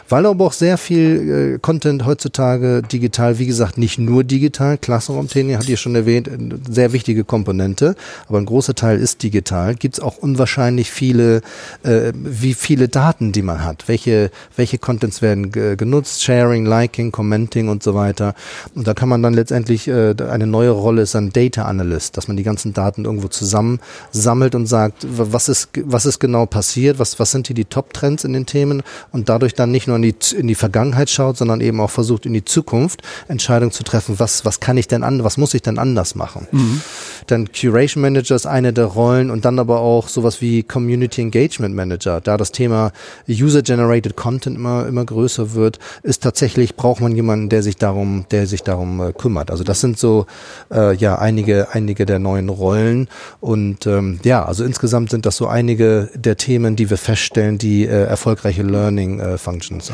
Weil 0.10 0.26
aber 0.26 0.46
auch 0.46 0.54
sehr 0.54 0.78
viel 0.78 1.56
äh, 1.56 1.60
Content 1.60 2.06
heutzutage 2.06 2.82
digital, 2.82 3.39
wie 3.39 3.46
gesagt, 3.46 3.78
nicht 3.78 4.00
nur 4.00 4.24
digital, 4.24 4.78
Klassenraumtraining 4.78 5.58
hat 5.58 5.70
ihr 5.70 5.78
schon 5.78 5.96
erwähnt, 5.96 6.30
eine 6.30 6.60
sehr 6.70 6.94
wichtige 6.94 7.24
Komponente, 7.24 7.96
aber 8.28 8.39
ein 8.39 8.46
großer 8.46 8.76
Teil 8.76 9.00
ist 9.00 9.24
digital, 9.24 9.76
gibt 9.76 9.96
es 9.96 10.00
auch 10.00 10.18
unwahrscheinlich 10.18 10.92
viele, 10.92 11.42
äh, 11.84 12.12
wie 12.16 12.54
viele 12.54 12.88
Daten, 12.88 13.32
die 13.32 13.42
man 13.42 13.63
hat, 13.63 13.88
welche, 13.88 14.32
welche 14.56 14.78
Contents 14.78 15.22
werden 15.22 15.52
genutzt, 15.52 16.24
Sharing, 16.24 16.66
Liking, 16.66 17.12
Commenting 17.12 17.70
und 17.70 17.84
so 17.84 17.94
weiter. 17.94 18.34
Und 18.76 18.88
da 18.88 18.94
kann 18.94 19.10
man 19.10 19.22
dann 19.22 19.34
letztendlich, 19.34 19.88
äh, 19.88 20.16
eine 20.30 20.48
neue 20.48 20.72
Rolle 20.72 21.04
ist 21.04 21.16
ein 21.16 21.32
Data 21.32 21.63
Analyst, 21.63 22.18
dass 22.18 22.28
man 22.28 22.38
die 22.38 22.44
ganzen 22.44 22.74
Daten 22.74 23.06
irgendwo 23.06 23.28
zusammen 23.28 23.43
zusammensammelt 23.44 24.56
und 24.56 24.66
sagt, 24.66 25.06
was 25.10 25.50
ist, 25.50 25.70
was 25.84 26.06
ist 26.06 26.20
genau 26.20 26.46
passiert, 26.46 27.00
was, 27.00 27.20
was 27.20 27.32
sind 27.32 27.48
hier 27.48 27.56
die 27.56 27.66
Top-Trends 27.66 28.24
in 28.24 28.34
den 28.34 28.46
Themen 28.46 28.84
und 29.12 29.30
dadurch 29.30 29.54
dann 29.54 29.72
nicht 29.72 29.88
nur 29.88 29.98
in 29.98 30.02
die, 30.02 30.16
in 30.38 30.48
die 30.48 30.56
Vergangenheit 30.56 31.10
schaut, 31.10 31.38
sondern 31.38 31.62
eben 31.62 31.80
auch 31.82 31.90
versucht, 31.90 32.26
in 32.26 32.34
die 32.34 32.46
Zukunft 32.46 33.02
Entscheidungen 33.28 33.72
zu 33.72 33.84
treffen, 33.84 34.20
was, 34.20 34.46
was 34.46 34.60
kann 34.60 34.78
ich 34.78 34.88
denn 34.88 35.04
an, 35.04 35.24
was 35.24 35.38
muss 35.38 35.54
ich 35.54 35.62
denn 35.62 35.78
anders 35.78 36.16
machen. 36.16 36.48
Mhm. 36.52 36.82
Dann 37.28 37.50
Curation 37.52 38.02
Manager 38.02 38.36
ist 38.36 38.46
eine 38.46 38.74
der 38.74 38.86
Rollen 38.86 39.30
und 39.30 39.46
dann 39.46 39.60
aber 39.60 39.80
auch 39.80 40.08
sowas 40.08 40.42
wie 40.42 40.64
Community 40.64 41.22
Engagement 41.22 41.76
Manager. 41.76 42.22
Da 42.22 42.38
das 42.38 42.52
Thema 42.52 42.92
User-Generated 43.30 44.16
Content 44.16 44.58
immer, 44.58 44.88
immer 44.88 45.06
größer 45.06 45.54
wird, 45.54 45.80
ist 46.04 46.24
tatsächlich, 46.24 46.76
braucht 46.76 47.02
man 47.02 47.16
jemanden, 47.16 47.50
der 47.50 47.64
sich 47.64 47.78
darum, 47.78 48.26
der 48.32 48.48
sich 48.48 48.64
darum 48.64 49.02
äh, 49.02 49.14
kümmert. 49.14 49.52
Also 49.52 49.64
das 49.64 49.82
sind 49.82 49.98
so, 49.98 50.26
äh, 50.72 50.96
ja, 50.96 51.18
einige, 51.18 51.68
einige 51.72 52.06
der 52.06 52.20
neuen 52.20 52.50
Rollen 52.50 53.08
und 53.44 53.88
ähm, 53.88 54.22
ja, 54.24 54.46
also 54.46 54.64
insgesamt 54.64 55.10
sind 55.10 55.26
das 55.26 55.36
so 55.36 55.48
einige 55.48 56.10
der 56.16 56.38
Themen, 56.38 56.78
die 56.78 56.90
wir 56.90 56.96
feststellen, 56.96 57.58
die 57.58 57.84
äh, 57.84 58.06
erfolgreiche 58.06 58.64
Learning 58.64 59.20
äh, 59.20 59.38
Functions 59.38 59.90
äh, 59.90 59.94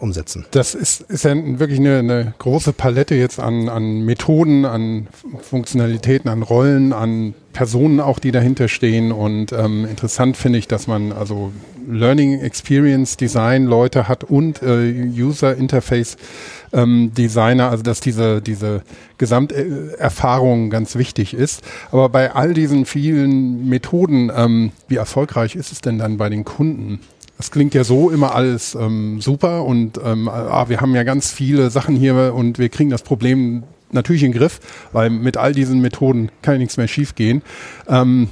umsetzen. 0.00 0.46
Das 0.50 0.74
ist, 0.74 1.02
ist 1.02 1.24
ja 1.24 1.34
wirklich 1.34 1.78
eine, 1.78 1.98
eine 1.98 2.34
große 2.38 2.72
Palette 2.72 3.14
jetzt 3.14 3.38
an, 3.38 3.68
an 3.68 4.04
Methoden, 4.04 4.64
an 4.64 5.08
Funktionalitäten, 5.42 6.30
an 6.30 6.42
Rollen, 6.42 6.92
an 6.92 7.34
Personen 7.52 8.00
auch, 8.00 8.18
die 8.18 8.32
dahinter 8.32 8.68
stehen. 8.68 9.12
Und 9.12 9.52
ähm, 9.52 9.84
interessant 9.84 10.36
finde 10.36 10.58
ich, 10.58 10.68
dass 10.68 10.86
man 10.86 11.12
also 11.12 11.52
Learning 11.88 12.40
Experience 12.40 13.16
Design 13.16 13.64
Leute 13.64 14.08
hat 14.08 14.24
und 14.24 14.62
äh, 14.62 14.92
User 14.92 15.56
Interface 15.56 16.16
ähm, 16.72 17.12
Designer, 17.16 17.70
also 17.70 17.82
dass 17.82 18.00
diese, 18.00 18.40
diese 18.40 18.82
Gesamterfahrung 19.18 20.70
ganz 20.70 20.96
wichtig 20.96 21.34
ist. 21.34 21.62
Aber 21.90 22.08
bei 22.08 22.32
all 22.32 22.54
diesen 22.54 22.86
vielen 22.86 23.68
Methoden, 23.68 24.30
ähm, 24.34 24.72
wie 24.88 24.96
erfolgreich 24.96 25.56
ist 25.56 25.72
es 25.72 25.80
denn 25.80 25.98
dann 25.98 26.16
bei 26.16 26.28
den 26.28 26.44
Kunden? 26.44 27.00
Das 27.40 27.50
klingt 27.50 27.72
ja 27.72 27.84
so 27.84 28.10
immer 28.10 28.34
alles 28.34 28.74
ähm, 28.74 29.22
super 29.22 29.64
und 29.64 29.98
ähm, 30.04 30.28
ah, 30.28 30.68
wir 30.68 30.82
haben 30.82 30.94
ja 30.94 31.04
ganz 31.04 31.32
viele 31.32 31.70
Sachen 31.70 31.96
hier 31.96 32.34
und 32.34 32.58
wir 32.58 32.68
kriegen 32.68 32.90
das 32.90 33.02
Problem 33.02 33.62
natürlich 33.92 34.24
in 34.24 34.32
den 34.32 34.38
Griff, 34.38 34.60
weil 34.92 35.08
mit 35.08 35.38
all 35.38 35.54
diesen 35.54 35.80
Methoden 35.80 36.30
kann 36.42 36.56
ja 36.56 36.58
nichts 36.58 36.76
mehr 36.76 36.86
schiefgehen. 36.86 37.40
Ähm, 37.88 38.28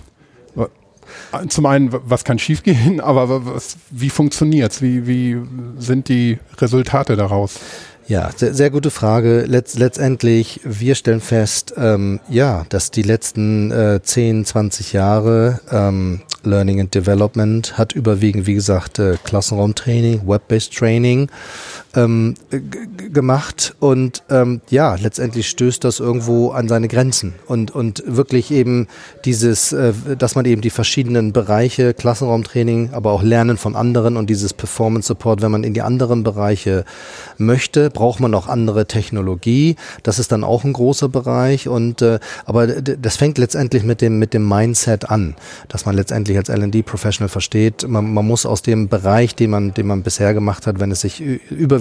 zum 1.49 1.64
einen, 1.64 1.90
was 1.90 2.25
kann 2.25 2.38
schiefgehen, 2.38 3.01
aber 3.03 3.47
was, 3.47 3.79
wie 3.90 4.11
funktioniert's? 4.11 4.83
Wie, 4.83 5.07
wie 5.07 5.38
sind 5.79 6.11
die 6.11 6.38
Resultate 6.59 7.16
daraus? 7.16 7.61
Ja, 8.09 8.31
sehr, 8.35 8.55
sehr 8.55 8.71
gute 8.71 8.90
Frage. 8.90 9.44
Letz, 9.47 9.77
letztendlich, 9.77 10.61
wir 10.64 10.94
stellen 10.94 11.21
fest, 11.21 11.75
ähm, 11.77 12.21
ja, 12.31 12.64
dass 12.71 12.90
die 12.90 13.03
letzten 13.03 13.71
äh, 13.71 14.01
10, 14.03 14.47
20 14.47 14.94
Jahre 14.94 15.61
ähm, 15.71 16.23
Learning 16.42 16.81
and 16.81 16.94
Development 16.94 17.77
hat 17.77 17.92
überwiegend, 17.92 18.47
wie 18.47 18.55
gesagt, 18.55 18.99
äh, 18.99 19.18
Klassenraumtraining, 19.25 20.27
Web-based 20.27 20.75
Training 20.75 21.29
ähm, 21.99 22.35
gemacht 23.13 23.75
und 23.81 24.23
ähm, 24.31 24.61
ja, 24.71 24.95
letztendlich 24.95 25.49
stößt 25.49 25.83
das 25.83 26.01
irgendwo 26.01 26.51
an 26.51 26.69
seine 26.69 26.89
Grenzen 26.89 27.35
und, 27.47 27.71
und 27.71 28.03
wirklich 28.07 28.51
eben 28.51 28.87
dieses, 29.25 29.73
äh, 29.73 29.93
dass 30.17 30.35
man 30.35 30.45
eben 30.45 30.63
die 30.63 30.71
verschiedenen 30.71 31.33
Bereiche, 31.33 31.95
Klassenraumtraining, 31.95 32.91
aber 32.93 33.13
auch 33.13 33.23
Lernen 33.23 33.57
von 33.57 33.75
anderen 33.75 34.17
und 34.17 34.31
dieses 34.31 34.53
Performance 34.53 35.09
Support, 35.09 35.43
wenn 35.43 35.51
man 35.51 35.65
in 35.65 35.75
die 35.75 35.83
anderen 35.83 36.23
Bereiche 36.23 36.85
möchte, 37.39 37.91
braucht 37.91 38.21
man 38.21 38.35
auch 38.35 38.47
andere 38.47 38.87
Technologie. 38.87 39.77
Das 40.03 40.19
ist 40.19 40.33
dann 40.33 40.45
auch 40.45 40.65
ein 40.65 40.73
großer 40.73 41.09
Bereich 41.09 41.69
und 41.69 42.03
äh, 42.03 42.19
aber 42.45 42.67
das 42.67 43.17
fängt 43.17 43.39
letztendlich 43.39 43.83
mit 43.83 44.01
dem 44.01 44.19
mit 44.19 44.35
dem 44.35 44.47
Mindset 44.47 45.11
an, 45.11 45.35
dass 45.69 45.87
man 45.87 45.97
letztendlich 45.97 46.37
als 46.37 46.49
L&D 46.49 46.83
Professional 46.83 47.29
versteht, 47.29 47.89
man, 47.89 48.13
man 48.13 48.27
muss 48.27 48.47
aus 48.47 48.63
dem 48.63 48.89
Bereich, 48.89 49.35
den 49.35 49.51
man 49.51 49.75
den 49.75 49.87
man 49.87 50.03
bisher 50.03 50.35
gemacht 50.35 50.67
hat, 50.67 50.81
wenn 50.81 50.91
es 50.91 51.01
sich 51.01 51.23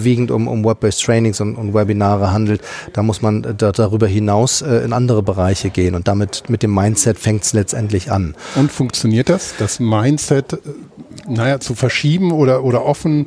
überwiegend 0.07 0.31
um, 0.31 0.47
um 0.47 0.63
Web-based 0.63 1.03
Trainings 1.03 1.41
und, 1.41 1.55
und, 1.55 1.73
Webinare 1.73 2.31
handelt, 2.31 2.61
da 2.93 3.03
muss 3.03 3.21
man 3.21 3.41
da, 3.57 3.71
darüber 3.71 4.07
hinaus 4.07 4.61
äh, 4.61 4.85
in 4.85 4.93
andere 4.93 5.21
Bereiche 5.21 5.69
gehen 5.69 5.95
und 5.95 6.07
damit 6.07 6.43
mit 6.47 6.63
dem 6.63 6.73
Mindset 6.73 7.19
fängt 7.19 7.43
es 7.43 7.53
letztendlich 7.53 8.11
an. 8.11 8.35
Und 8.55 8.71
funktioniert 8.71 9.29
das, 9.29 9.55
das 9.59 9.79
Mindset, 9.79 10.53
äh, 10.53 10.57
naja, 11.27 11.59
zu 11.59 11.75
verschieben 11.75 12.31
oder 12.31 12.63
oder 12.63 12.85
offen 12.85 13.25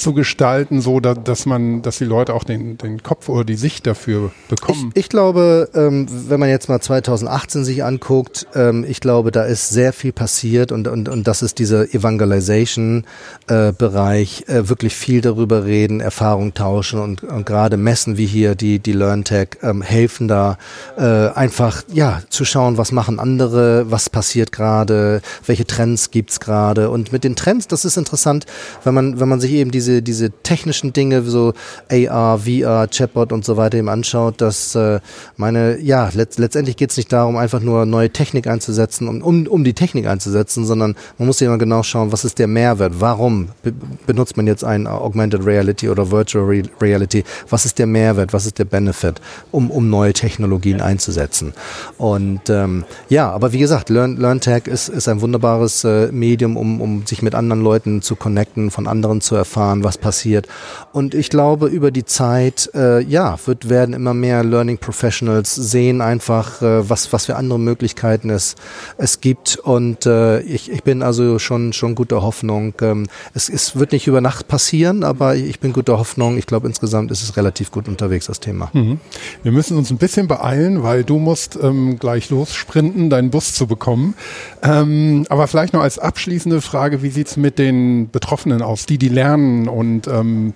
zu 0.00 0.14
gestalten, 0.14 0.80
so 0.80 0.98
da, 1.00 1.14
dass 1.14 1.46
man, 1.46 1.82
dass 1.82 1.98
die 1.98 2.04
Leute 2.04 2.34
auch 2.34 2.44
den, 2.44 2.78
den 2.78 3.02
Kopf 3.02 3.28
oder 3.28 3.42
die 3.44 3.54
Sicht 3.54 3.86
dafür 3.86 4.30
bekommen? 4.48 4.90
Ich, 4.94 5.04
ich 5.04 5.10
glaube, 5.10 5.68
ähm, 5.74 6.06
wenn 6.28 6.40
man 6.40 6.48
jetzt 6.48 6.68
mal 6.68 6.80
2018 6.80 7.64
sich 7.64 7.84
anguckt, 7.84 8.48
ähm, 8.54 8.84
ich 8.88 9.00
glaube, 9.00 9.30
da 9.30 9.44
ist 9.44 9.68
sehr 9.68 9.92
viel 9.92 10.12
passiert 10.12 10.72
und, 10.72 10.88
und, 10.88 11.08
und 11.08 11.28
das 11.28 11.42
ist 11.42 11.58
dieser 11.58 11.94
Evangelization-Bereich, 11.94 14.44
äh, 14.48 14.58
äh, 14.58 14.68
wirklich 14.68 14.96
viel 14.96 15.20
darüber 15.20 15.64
reden, 15.64 16.00
Erfahrung 16.00 16.54
tauschen 16.54 16.98
und, 17.00 17.22
und 17.22 17.44
gerade 17.44 17.76
Messen 17.76 18.16
wie 18.16 18.24
hier, 18.26 18.54
die, 18.54 18.78
die 18.78 18.92
LearnTech, 18.92 19.58
ähm, 19.62 19.82
helfen 19.82 20.28
da 20.28 20.56
äh, 20.96 21.28
einfach, 21.28 21.82
ja, 21.92 22.22
zu 22.30 22.44
schauen, 22.44 22.78
was 22.78 22.92
machen 22.92 23.18
andere, 23.20 23.90
was 23.90 24.08
passiert 24.08 24.52
gerade, 24.52 25.20
welche 25.46 25.66
Trends 25.66 26.10
gibt's 26.10 26.40
gerade 26.40 26.88
und 26.90 27.12
mit 27.12 27.24
den 27.24 27.36
Trends, 27.36 27.68
das 27.68 27.84
ist 27.84 27.98
interessant, 27.98 28.46
wenn 28.84 28.94
man, 28.94 29.20
wenn 29.20 29.28
man 29.28 29.40
sich 29.40 29.52
eben 29.52 29.70
diese 29.70 29.89
diese, 29.90 30.02
diese 30.02 30.30
technischen 30.30 30.92
Dinge, 30.92 31.22
so 31.22 31.52
AR, 31.90 32.38
VR, 32.38 32.88
Chatbot 32.88 33.32
und 33.32 33.44
so 33.44 33.56
weiter 33.56 33.78
eben 33.78 33.88
anschaut, 33.88 34.40
dass 34.40 34.74
äh, 34.74 35.00
meine, 35.36 35.78
ja, 35.80 36.08
letzt, 36.12 36.38
letztendlich 36.38 36.76
geht 36.76 36.90
es 36.90 36.96
nicht 36.96 37.12
darum, 37.12 37.36
einfach 37.36 37.60
nur 37.60 37.86
neue 37.86 38.10
Technik 38.10 38.46
einzusetzen, 38.46 39.08
um, 39.08 39.22
um, 39.22 39.46
um 39.46 39.64
die 39.64 39.74
Technik 39.74 40.06
einzusetzen, 40.06 40.64
sondern 40.64 40.94
man 41.18 41.26
muss 41.26 41.40
immer 41.40 41.58
genau 41.58 41.82
schauen, 41.82 42.12
was 42.12 42.24
ist 42.24 42.38
der 42.38 42.46
Mehrwert, 42.46 42.94
warum 42.98 43.48
be 43.62 43.72
benutzt 44.06 44.36
man 44.36 44.46
jetzt 44.46 44.64
ein 44.64 44.86
Augmented 44.86 45.44
Reality 45.44 45.88
oder 45.88 46.10
Virtual 46.10 46.44
Re 46.44 46.62
Reality, 46.80 47.24
was 47.48 47.64
ist 47.64 47.78
der 47.78 47.86
Mehrwert, 47.86 48.32
was 48.32 48.46
ist 48.46 48.58
der 48.58 48.64
Benefit, 48.64 49.20
um, 49.50 49.70
um 49.70 49.88
neue 49.88 50.12
Technologien 50.12 50.80
einzusetzen. 50.80 51.52
Und 51.98 52.50
ähm, 52.50 52.84
ja, 53.08 53.30
aber 53.30 53.52
wie 53.52 53.58
gesagt, 53.58 53.88
Learn, 53.88 54.16
LearnTech 54.16 54.66
ist, 54.66 54.88
ist 54.88 55.08
ein 55.08 55.20
wunderbares 55.20 55.84
äh, 55.84 56.10
Medium, 56.12 56.56
um, 56.56 56.80
um 56.80 57.06
sich 57.06 57.22
mit 57.22 57.34
anderen 57.34 57.62
Leuten 57.62 58.02
zu 58.02 58.16
connecten, 58.16 58.70
von 58.70 58.86
anderen 58.86 59.20
zu 59.20 59.34
erfahren, 59.34 59.79
was 59.84 59.98
passiert. 59.98 60.48
Und 60.92 61.14
ich 61.14 61.30
glaube, 61.30 61.68
über 61.68 61.90
die 61.90 62.04
Zeit, 62.04 62.70
äh, 62.74 63.00
ja, 63.02 63.38
wird, 63.46 63.68
werden 63.68 63.94
immer 63.94 64.14
mehr 64.14 64.44
Learning 64.44 64.78
Professionals 64.78 65.54
sehen 65.54 66.00
einfach, 66.00 66.62
äh, 66.62 66.88
was, 66.88 67.12
was 67.12 67.26
für 67.26 67.36
andere 67.36 67.58
Möglichkeiten 67.58 68.30
es, 68.30 68.56
es 68.96 69.20
gibt. 69.20 69.56
Und 69.56 70.06
äh, 70.06 70.40
ich, 70.40 70.70
ich 70.70 70.82
bin 70.82 71.02
also 71.02 71.38
schon, 71.38 71.72
schon 71.72 71.94
guter 71.94 72.22
Hoffnung. 72.22 72.74
Ähm, 72.80 73.06
es, 73.34 73.48
es 73.48 73.76
wird 73.76 73.92
nicht 73.92 74.06
über 74.06 74.20
Nacht 74.20 74.48
passieren, 74.48 75.04
aber 75.04 75.36
ich 75.36 75.60
bin 75.60 75.72
guter 75.72 75.98
Hoffnung. 75.98 76.36
Ich 76.38 76.46
glaube, 76.46 76.66
insgesamt 76.66 77.10
ist 77.10 77.22
es 77.22 77.36
relativ 77.36 77.70
gut 77.70 77.88
unterwegs, 77.88 78.26
das 78.26 78.40
Thema. 78.40 78.70
Mhm. 78.72 79.00
Wir 79.42 79.52
müssen 79.52 79.76
uns 79.76 79.90
ein 79.90 79.98
bisschen 79.98 80.28
beeilen, 80.28 80.82
weil 80.82 81.04
du 81.04 81.18
musst 81.18 81.58
ähm, 81.62 81.98
gleich 81.98 82.30
lossprinten, 82.30 83.10
deinen 83.10 83.30
Bus 83.30 83.54
zu 83.54 83.66
bekommen. 83.66 84.14
Ähm, 84.62 85.26
aber 85.28 85.46
vielleicht 85.46 85.72
noch 85.72 85.82
als 85.82 85.98
abschließende 85.98 86.60
Frage, 86.60 87.02
wie 87.02 87.10
sieht's 87.10 87.36
mit 87.36 87.58
den 87.58 88.10
Betroffenen 88.10 88.62
aus, 88.62 88.86
die 88.86 88.98
die 88.98 89.08
lernen 89.08 89.68
und 89.72 90.06
ähm, 90.06 90.54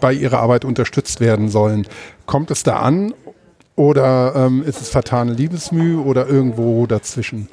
bei 0.00 0.12
ihrer 0.12 0.40
Arbeit 0.40 0.64
unterstützt 0.64 1.20
werden 1.20 1.48
sollen. 1.48 1.86
Kommt 2.26 2.50
es 2.50 2.62
da 2.62 2.80
an 2.80 3.14
oder 3.76 4.34
ähm, 4.36 4.62
ist 4.64 4.80
es 4.80 4.88
vertane 4.88 5.32
Liebesmühe 5.32 5.98
oder 5.98 6.28
irgendwo 6.28 6.86
dazwischen? 6.86 7.48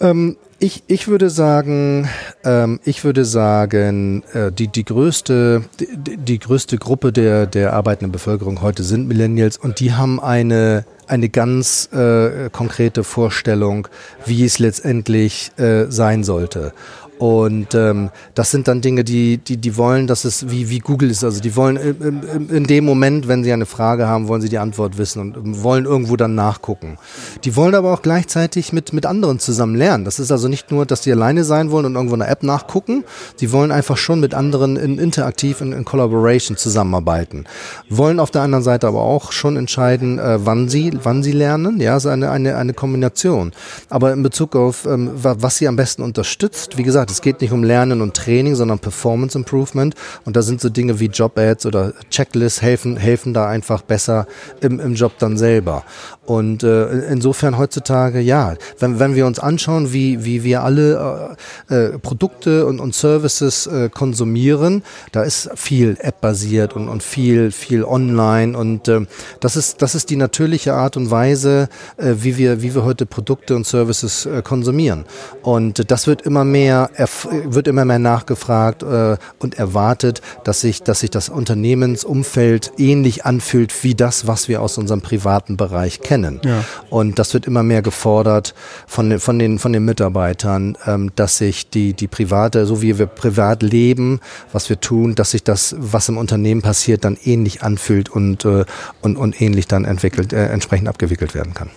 Ähm, 0.00 0.36
ich, 0.58 0.84
ich 0.86 1.08
würde 1.08 1.28
sagen, 1.28 2.08
ähm, 2.44 2.80
ich 2.84 3.04
würde 3.04 3.24
sagen, 3.24 4.22
äh, 4.32 4.50
die, 4.50 4.68
die 4.68 4.84
größte, 4.84 5.64
die, 5.80 6.16
die 6.16 6.38
größte 6.38 6.78
Gruppe 6.78 7.12
der, 7.12 7.46
der 7.46 7.74
arbeitenden 7.74 8.12
Bevölkerung 8.12 8.62
heute 8.62 8.82
sind 8.82 9.06
Millennials 9.06 9.58
und 9.58 9.80
die 9.80 9.92
haben 9.92 10.18
eine, 10.18 10.86
eine 11.06 11.28
ganz 11.28 11.90
äh, 11.92 12.48
konkrete 12.50 13.04
Vorstellung, 13.04 13.88
wie 14.24 14.44
es 14.44 14.58
letztendlich 14.58 15.52
äh, 15.58 15.90
sein 15.90 16.24
sollte. 16.24 16.72
Und 17.18 17.74
ähm, 17.74 18.10
das 18.34 18.50
sind 18.50 18.68
dann 18.68 18.80
Dinge, 18.80 19.02
die, 19.04 19.38
die, 19.38 19.56
die 19.56 19.76
wollen, 19.76 20.06
dass 20.06 20.24
es 20.24 20.50
wie, 20.50 20.68
wie 20.68 20.80
Google 20.80 21.10
ist. 21.10 21.24
Also 21.24 21.40
die 21.40 21.56
wollen 21.56 21.76
in, 21.76 22.48
in 22.48 22.64
dem 22.64 22.84
Moment, 22.84 23.26
wenn 23.28 23.42
sie 23.42 23.52
eine 23.52 23.66
Frage 23.66 24.06
haben, 24.06 24.28
wollen 24.28 24.42
sie 24.42 24.48
die 24.48 24.58
Antwort 24.58 24.98
wissen 24.98 25.34
und 25.34 25.62
wollen 25.62 25.86
irgendwo 25.86 26.16
dann 26.16 26.34
nachgucken. 26.34 26.98
Die 27.44 27.56
wollen 27.56 27.74
aber 27.74 27.92
auch 27.92 28.02
gleichzeitig 28.02 28.72
mit, 28.72 28.92
mit 28.92 29.06
anderen 29.06 29.38
zusammen 29.38 29.74
lernen. 29.74 30.04
Das 30.04 30.18
ist 30.18 30.30
also 30.30 30.48
nicht 30.48 30.70
nur, 30.70 30.84
dass 30.84 31.02
sie 31.04 31.12
alleine 31.12 31.44
sein 31.44 31.70
wollen 31.70 31.86
und 31.86 31.94
irgendwo 31.94 32.14
eine 32.14 32.26
App 32.26 32.42
nachgucken. 32.42 33.04
Sie 33.36 33.52
wollen 33.52 33.72
einfach 33.72 33.96
schon 33.96 34.20
mit 34.20 34.34
anderen 34.34 34.76
in 34.76 34.98
interaktiv, 34.98 35.60
in, 35.60 35.72
in 35.72 35.84
Collaboration 35.84 36.56
zusammenarbeiten. 36.56 37.44
Wollen 37.88 38.20
auf 38.20 38.30
der 38.30 38.42
anderen 38.42 38.64
Seite 38.64 38.86
aber 38.86 39.00
auch 39.00 39.32
schon 39.32 39.56
entscheiden, 39.56 40.18
äh, 40.18 40.44
wann 40.44 40.68
sie, 40.68 40.92
wann 41.02 41.22
sie 41.22 41.32
lernen. 41.32 41.80
Ja, 41.80 41.98
so 41.98 42.10
eine, 42.10 42.30
eine, 42.30 42.56
eine 42.56 42.74
Kombination. 42.74 43.52
Aber 43.88 44.12
in 44.12 44.22
Bezug 44.22 44.54
auf, 44.54 44.84
ähm, 44.84 45.10
was 45.14 45.56
sie 45.56 45.68
am 45.68 45.76
besten 45.76 46.02
unterstützt, 46.02 46.76
wie 46.76 46.82
gesagt, 46.82 47.05
gesagt, 47.06 47.10
es 47.10 47.22
geht 47.22 47.40
nicht 47.40 47.52
um 47.52 47.64
Lernen 47.64 48.00
und 48.02 48.14
Training, 48.14 48.54
sondern 48.54 48.78
Performance 48.78 49.36
Improvement. 49.36 49.94
Und 50.24 50.36
da 50.36 50.42
sind 50.42 50.60
so 50.60 50.68
Dinge 50.68 51.00
wie 51.00 51.06
Job-Ads 51.06 51.66
oder 51.66 51.92
Checklists 52.10 52.62
helfen, 52.62 52.96
helfen 52.96 53.34
da 53.34 53.46
einfach 53.48 53.82
besser 53.82 54.26
im, 54.60 54.80
im 54.80 54.94
Job 54.94 55.12
dann 55.18 55.36
selber. 55.36 55.84
Und 56.26 56.62
äh, 56.64 57.08
insofern 57.10 57.56
heutzutage, 57.56 58.20
ja, 58.20 58.54
wenn, 58.78 58.98
wenn 58.98 59.14
wir 59.14 59.26
uns 59.26 59.38
anschauen, 59.38 59.92
wie, 59.92 60.24
wie 60.24 60.42
wir 60.42 60.62
alle 60.62 61.36
äh, 61.68 61.74
äh, 61.74 61.98
Produkte 61.98 62.66
und, 62.66 62.80
und 62.80 62.94
Services 62.94 63.66
äh, 63.66 63.88
konsumieren, 63.88 64.82
da 65.12 65.22
ist 65.22 65.50
viel 65.54 65.96
App-basiert 66.00 66.74
und, 66.74 66.88
und 66.88 67.02
viel, 67.02 67.52
viel 67.52 67.84
online. 67.84 68.58
Und 68.58 68.88
äh, 68.88 69.06
das, 69.40 69.56
ist, 69.56 69.82
das 69.82 69.94
ist 69.94 70.10
die 70.10 70.16
natürliche 70.16 70.74
Art 70.74 70.96
und 70.96 71.10
Weise, 71.10 71.68
äh, 71.96 72.14
wie, 72.18 72.36
wir, 72.36 72.62
wie 72.62 72.74
wir 72.74 72.84
heute 72.84 73.06
Produkte 73.06 73.54
und 73.54 73.66
Services 73.66 74.26
äh, 74.26 74.42
konsumieren. 74.42 75.04
Und 75.42 75.90
das 75.90 76.08
wird 76.08 76.22
immer 76.22 76.44
mehr, 76.44 76.90
wird 76.98 77.68
immer 77.68 77.84
mehr 77.84 77.98
nachgefragt 77.98 78.82
äh, 78.82 79.16
und 79.38 79.58
erwartet, 79.58 80.22
dass 80.44 80.60
sich, 80.60 80.82
dass 80.82 81.00
sich 81.00 81.10
das 81.10 81.28
Unternehmensumfeld 81.28 82.72
ähnlich 82.78 83.24
anfühlt 83.24 83.84
wie 83.84 83.94
das, 83.94 84.26
was 84.26 84.48
wir 84.48 84.60
aus 84.60 84.76
unserem 84.76 85.02
privaten 85.02 85.56
Bereich 85.56 86.00
kennen 86.00 86.16
kennen. 86.16 86.40
Ja. 86.44 86.64
Und 86.90 87.18
das 87.18 87.34
wird 87.34 87.46
immer 87.46 87.62
mehr 87.62 87.82
gefordert 87.82 88.54
von, 88.86 89.10
den, 89.10 89.20
von, 89.20 89.38
den, 89.38 89.58
von 89.58 89.72
den 89.72 89.84
Mitarbeitern, 89.84 90.76
ähm, 90.86 91.10
dass 91.16 91.38
sich 91.38 91.70
die, 91.70 91.94
die 91.94 92.06
private, 92.06 92.66
so 92.66 92.82
wie 92.82 92.98
wir 92.98 93.06
privat 93.06 93.62
leben, 93.62 94.20
was 94.52 94.68
wir 94.68 94.80
tun, 94.80 95.14
dass 95.14 95.32
sich 95.32 95.44
das, 95.44 95.74
was 95.78 96.08
im 96.08 96.18
Unternehmen 96.18 96.62
passiert, 96.62 97.04
dann 97.04 97.16
ähnlich 97.24 97.62
anfühlt 97.62 98.08
und, 98.08 98.44
äh, 98.44 98.64
und, 99.02 99.16
und 99.16 99.40
ähnlich 99.40 99.66
dann 99.66 99.84
entwickelt, 99.84 100.32
äh, 100.32 100.46
entsprechend 100.46 100.88
abgewickelt 100.88 101.34
werden 101.34 101.54
kann. 101.54 101.70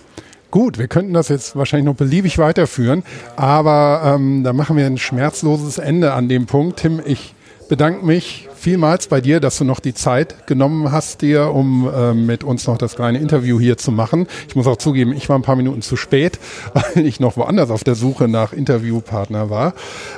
Gut, 0.50 0.78
wir 0.78 0.88
könnten 0.88 1.14
das 1.14 1.28
jetzt 1.28 1.54
wahrscheinlich 1.54 1.86
noch 1.86 1.94
beliebig 1.94 2.38
weiterführen, 2.38 3.04
aber 3.36 4.02
ähm, 4.04 4.42
da 4.42 4.52
machen 4.52 4.76
wir 4.76 4.84
ein 4.84 4.98
schmerzloses 4.98 5.78
Ende 5.78 6.12
an 6.12 6.28
dem 6.28 6.46
Punkt. 6.46 6.80
Tim, 6.80 7.00
ich 7.04 7.34
bedanke 7.68 8.04
mich 8.04 8.48
vielmals 8.56 9.06
bei 9.06 9.20
dir, 9.20 9.38
dass 9.38 9.58
du 9.58 9.64
noch 9.64 9.78
die 9.78 9.94
Zeit 9.94 10.48
genommen 10.48 10.90
hast, 10.90 11.22
dir, 11.22 11.52
um 11.54 11.88
äh, 11.88 12.14
mit 12.14 12.42
uns 12.42 12.66
noch 12.66 12.78
das 12.78 12.96
kleine 12.96 13.18
Interview 13.18 13.60
hier 13.60 13.78
zu 13.78 13.92
machen. 13.92 14.26
Ich 14.48 14.56
muss 14.56 14.66
auch 14.66 14.76
zugeben, 14.76 15.12
ich 15.12 15.28
war 15.28 15.38
ein 15.38 15.42
paar 15.42 15.54
Minuten 15.54 15.82
zu 15.82 15.96
spät, 15.96 16.40
weil 16.74 17.06
ich 17.06 17.20
noch 17.20 17.36
woanders 17.36 17.70
auf 17.70 17.84
der 17.84 17.94
Suche 17.94 18.26
nach 18.26 18.52
Interviewpartner 18.52 19.50
war. 19.50 19.74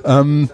Ähm, 0.07 0.49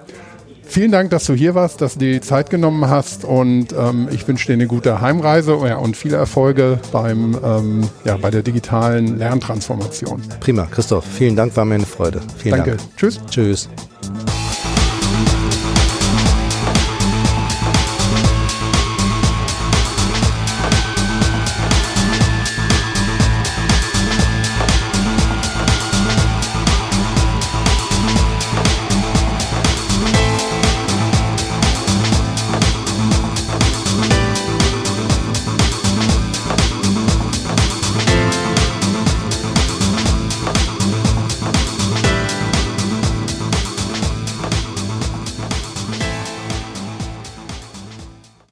vielen 0.69 0.93
Dank, 0.93 1.11
dass 1.11 1.25
du 1.25 1.35
hier 1.35 1.55
warst, 1.55 1.81
dass 1.81 1.95
du 1.95 2.01
die 2.01 2.21
Zeit 2.21 2.51
genommen 2.51 2.89
hast 2.89 3.25
und 3.25 3.69
ähm, 3.73 4.09
ich 4.13 4.27
wünsche 4.29 4.47
dir 4.47 4.53
eine 4.53 4.67
gute 4.67 5.01
Heimreise 5.01 5.57
und 5.57 5.97
viele 5.97 6.17
Erfolge 6.17 6.79
beim, 6.93 7.37
ähm, 7.43 7.89
ja, 8.05 8.17
bei 8.17 8.31
der 8.31 8.43
digitalen 8.43 9.19
Lerntransformation. 9.19 10.23
Prima, 10.41 10.67
Christoph, 10.67 11.05
vielen 11.05 11.37
Dank, 11.37 11.57
war 11.57 11.65
mir 11.65 11.77
eine 11.77 11.87
Freude. 11.87 12.21
Vielen 12.37 12.57
Danke. 12.57 12.77
Dank. 12.77 12.97
Tschüss. 12.97 13.21
Tschüss. 13.31 13.69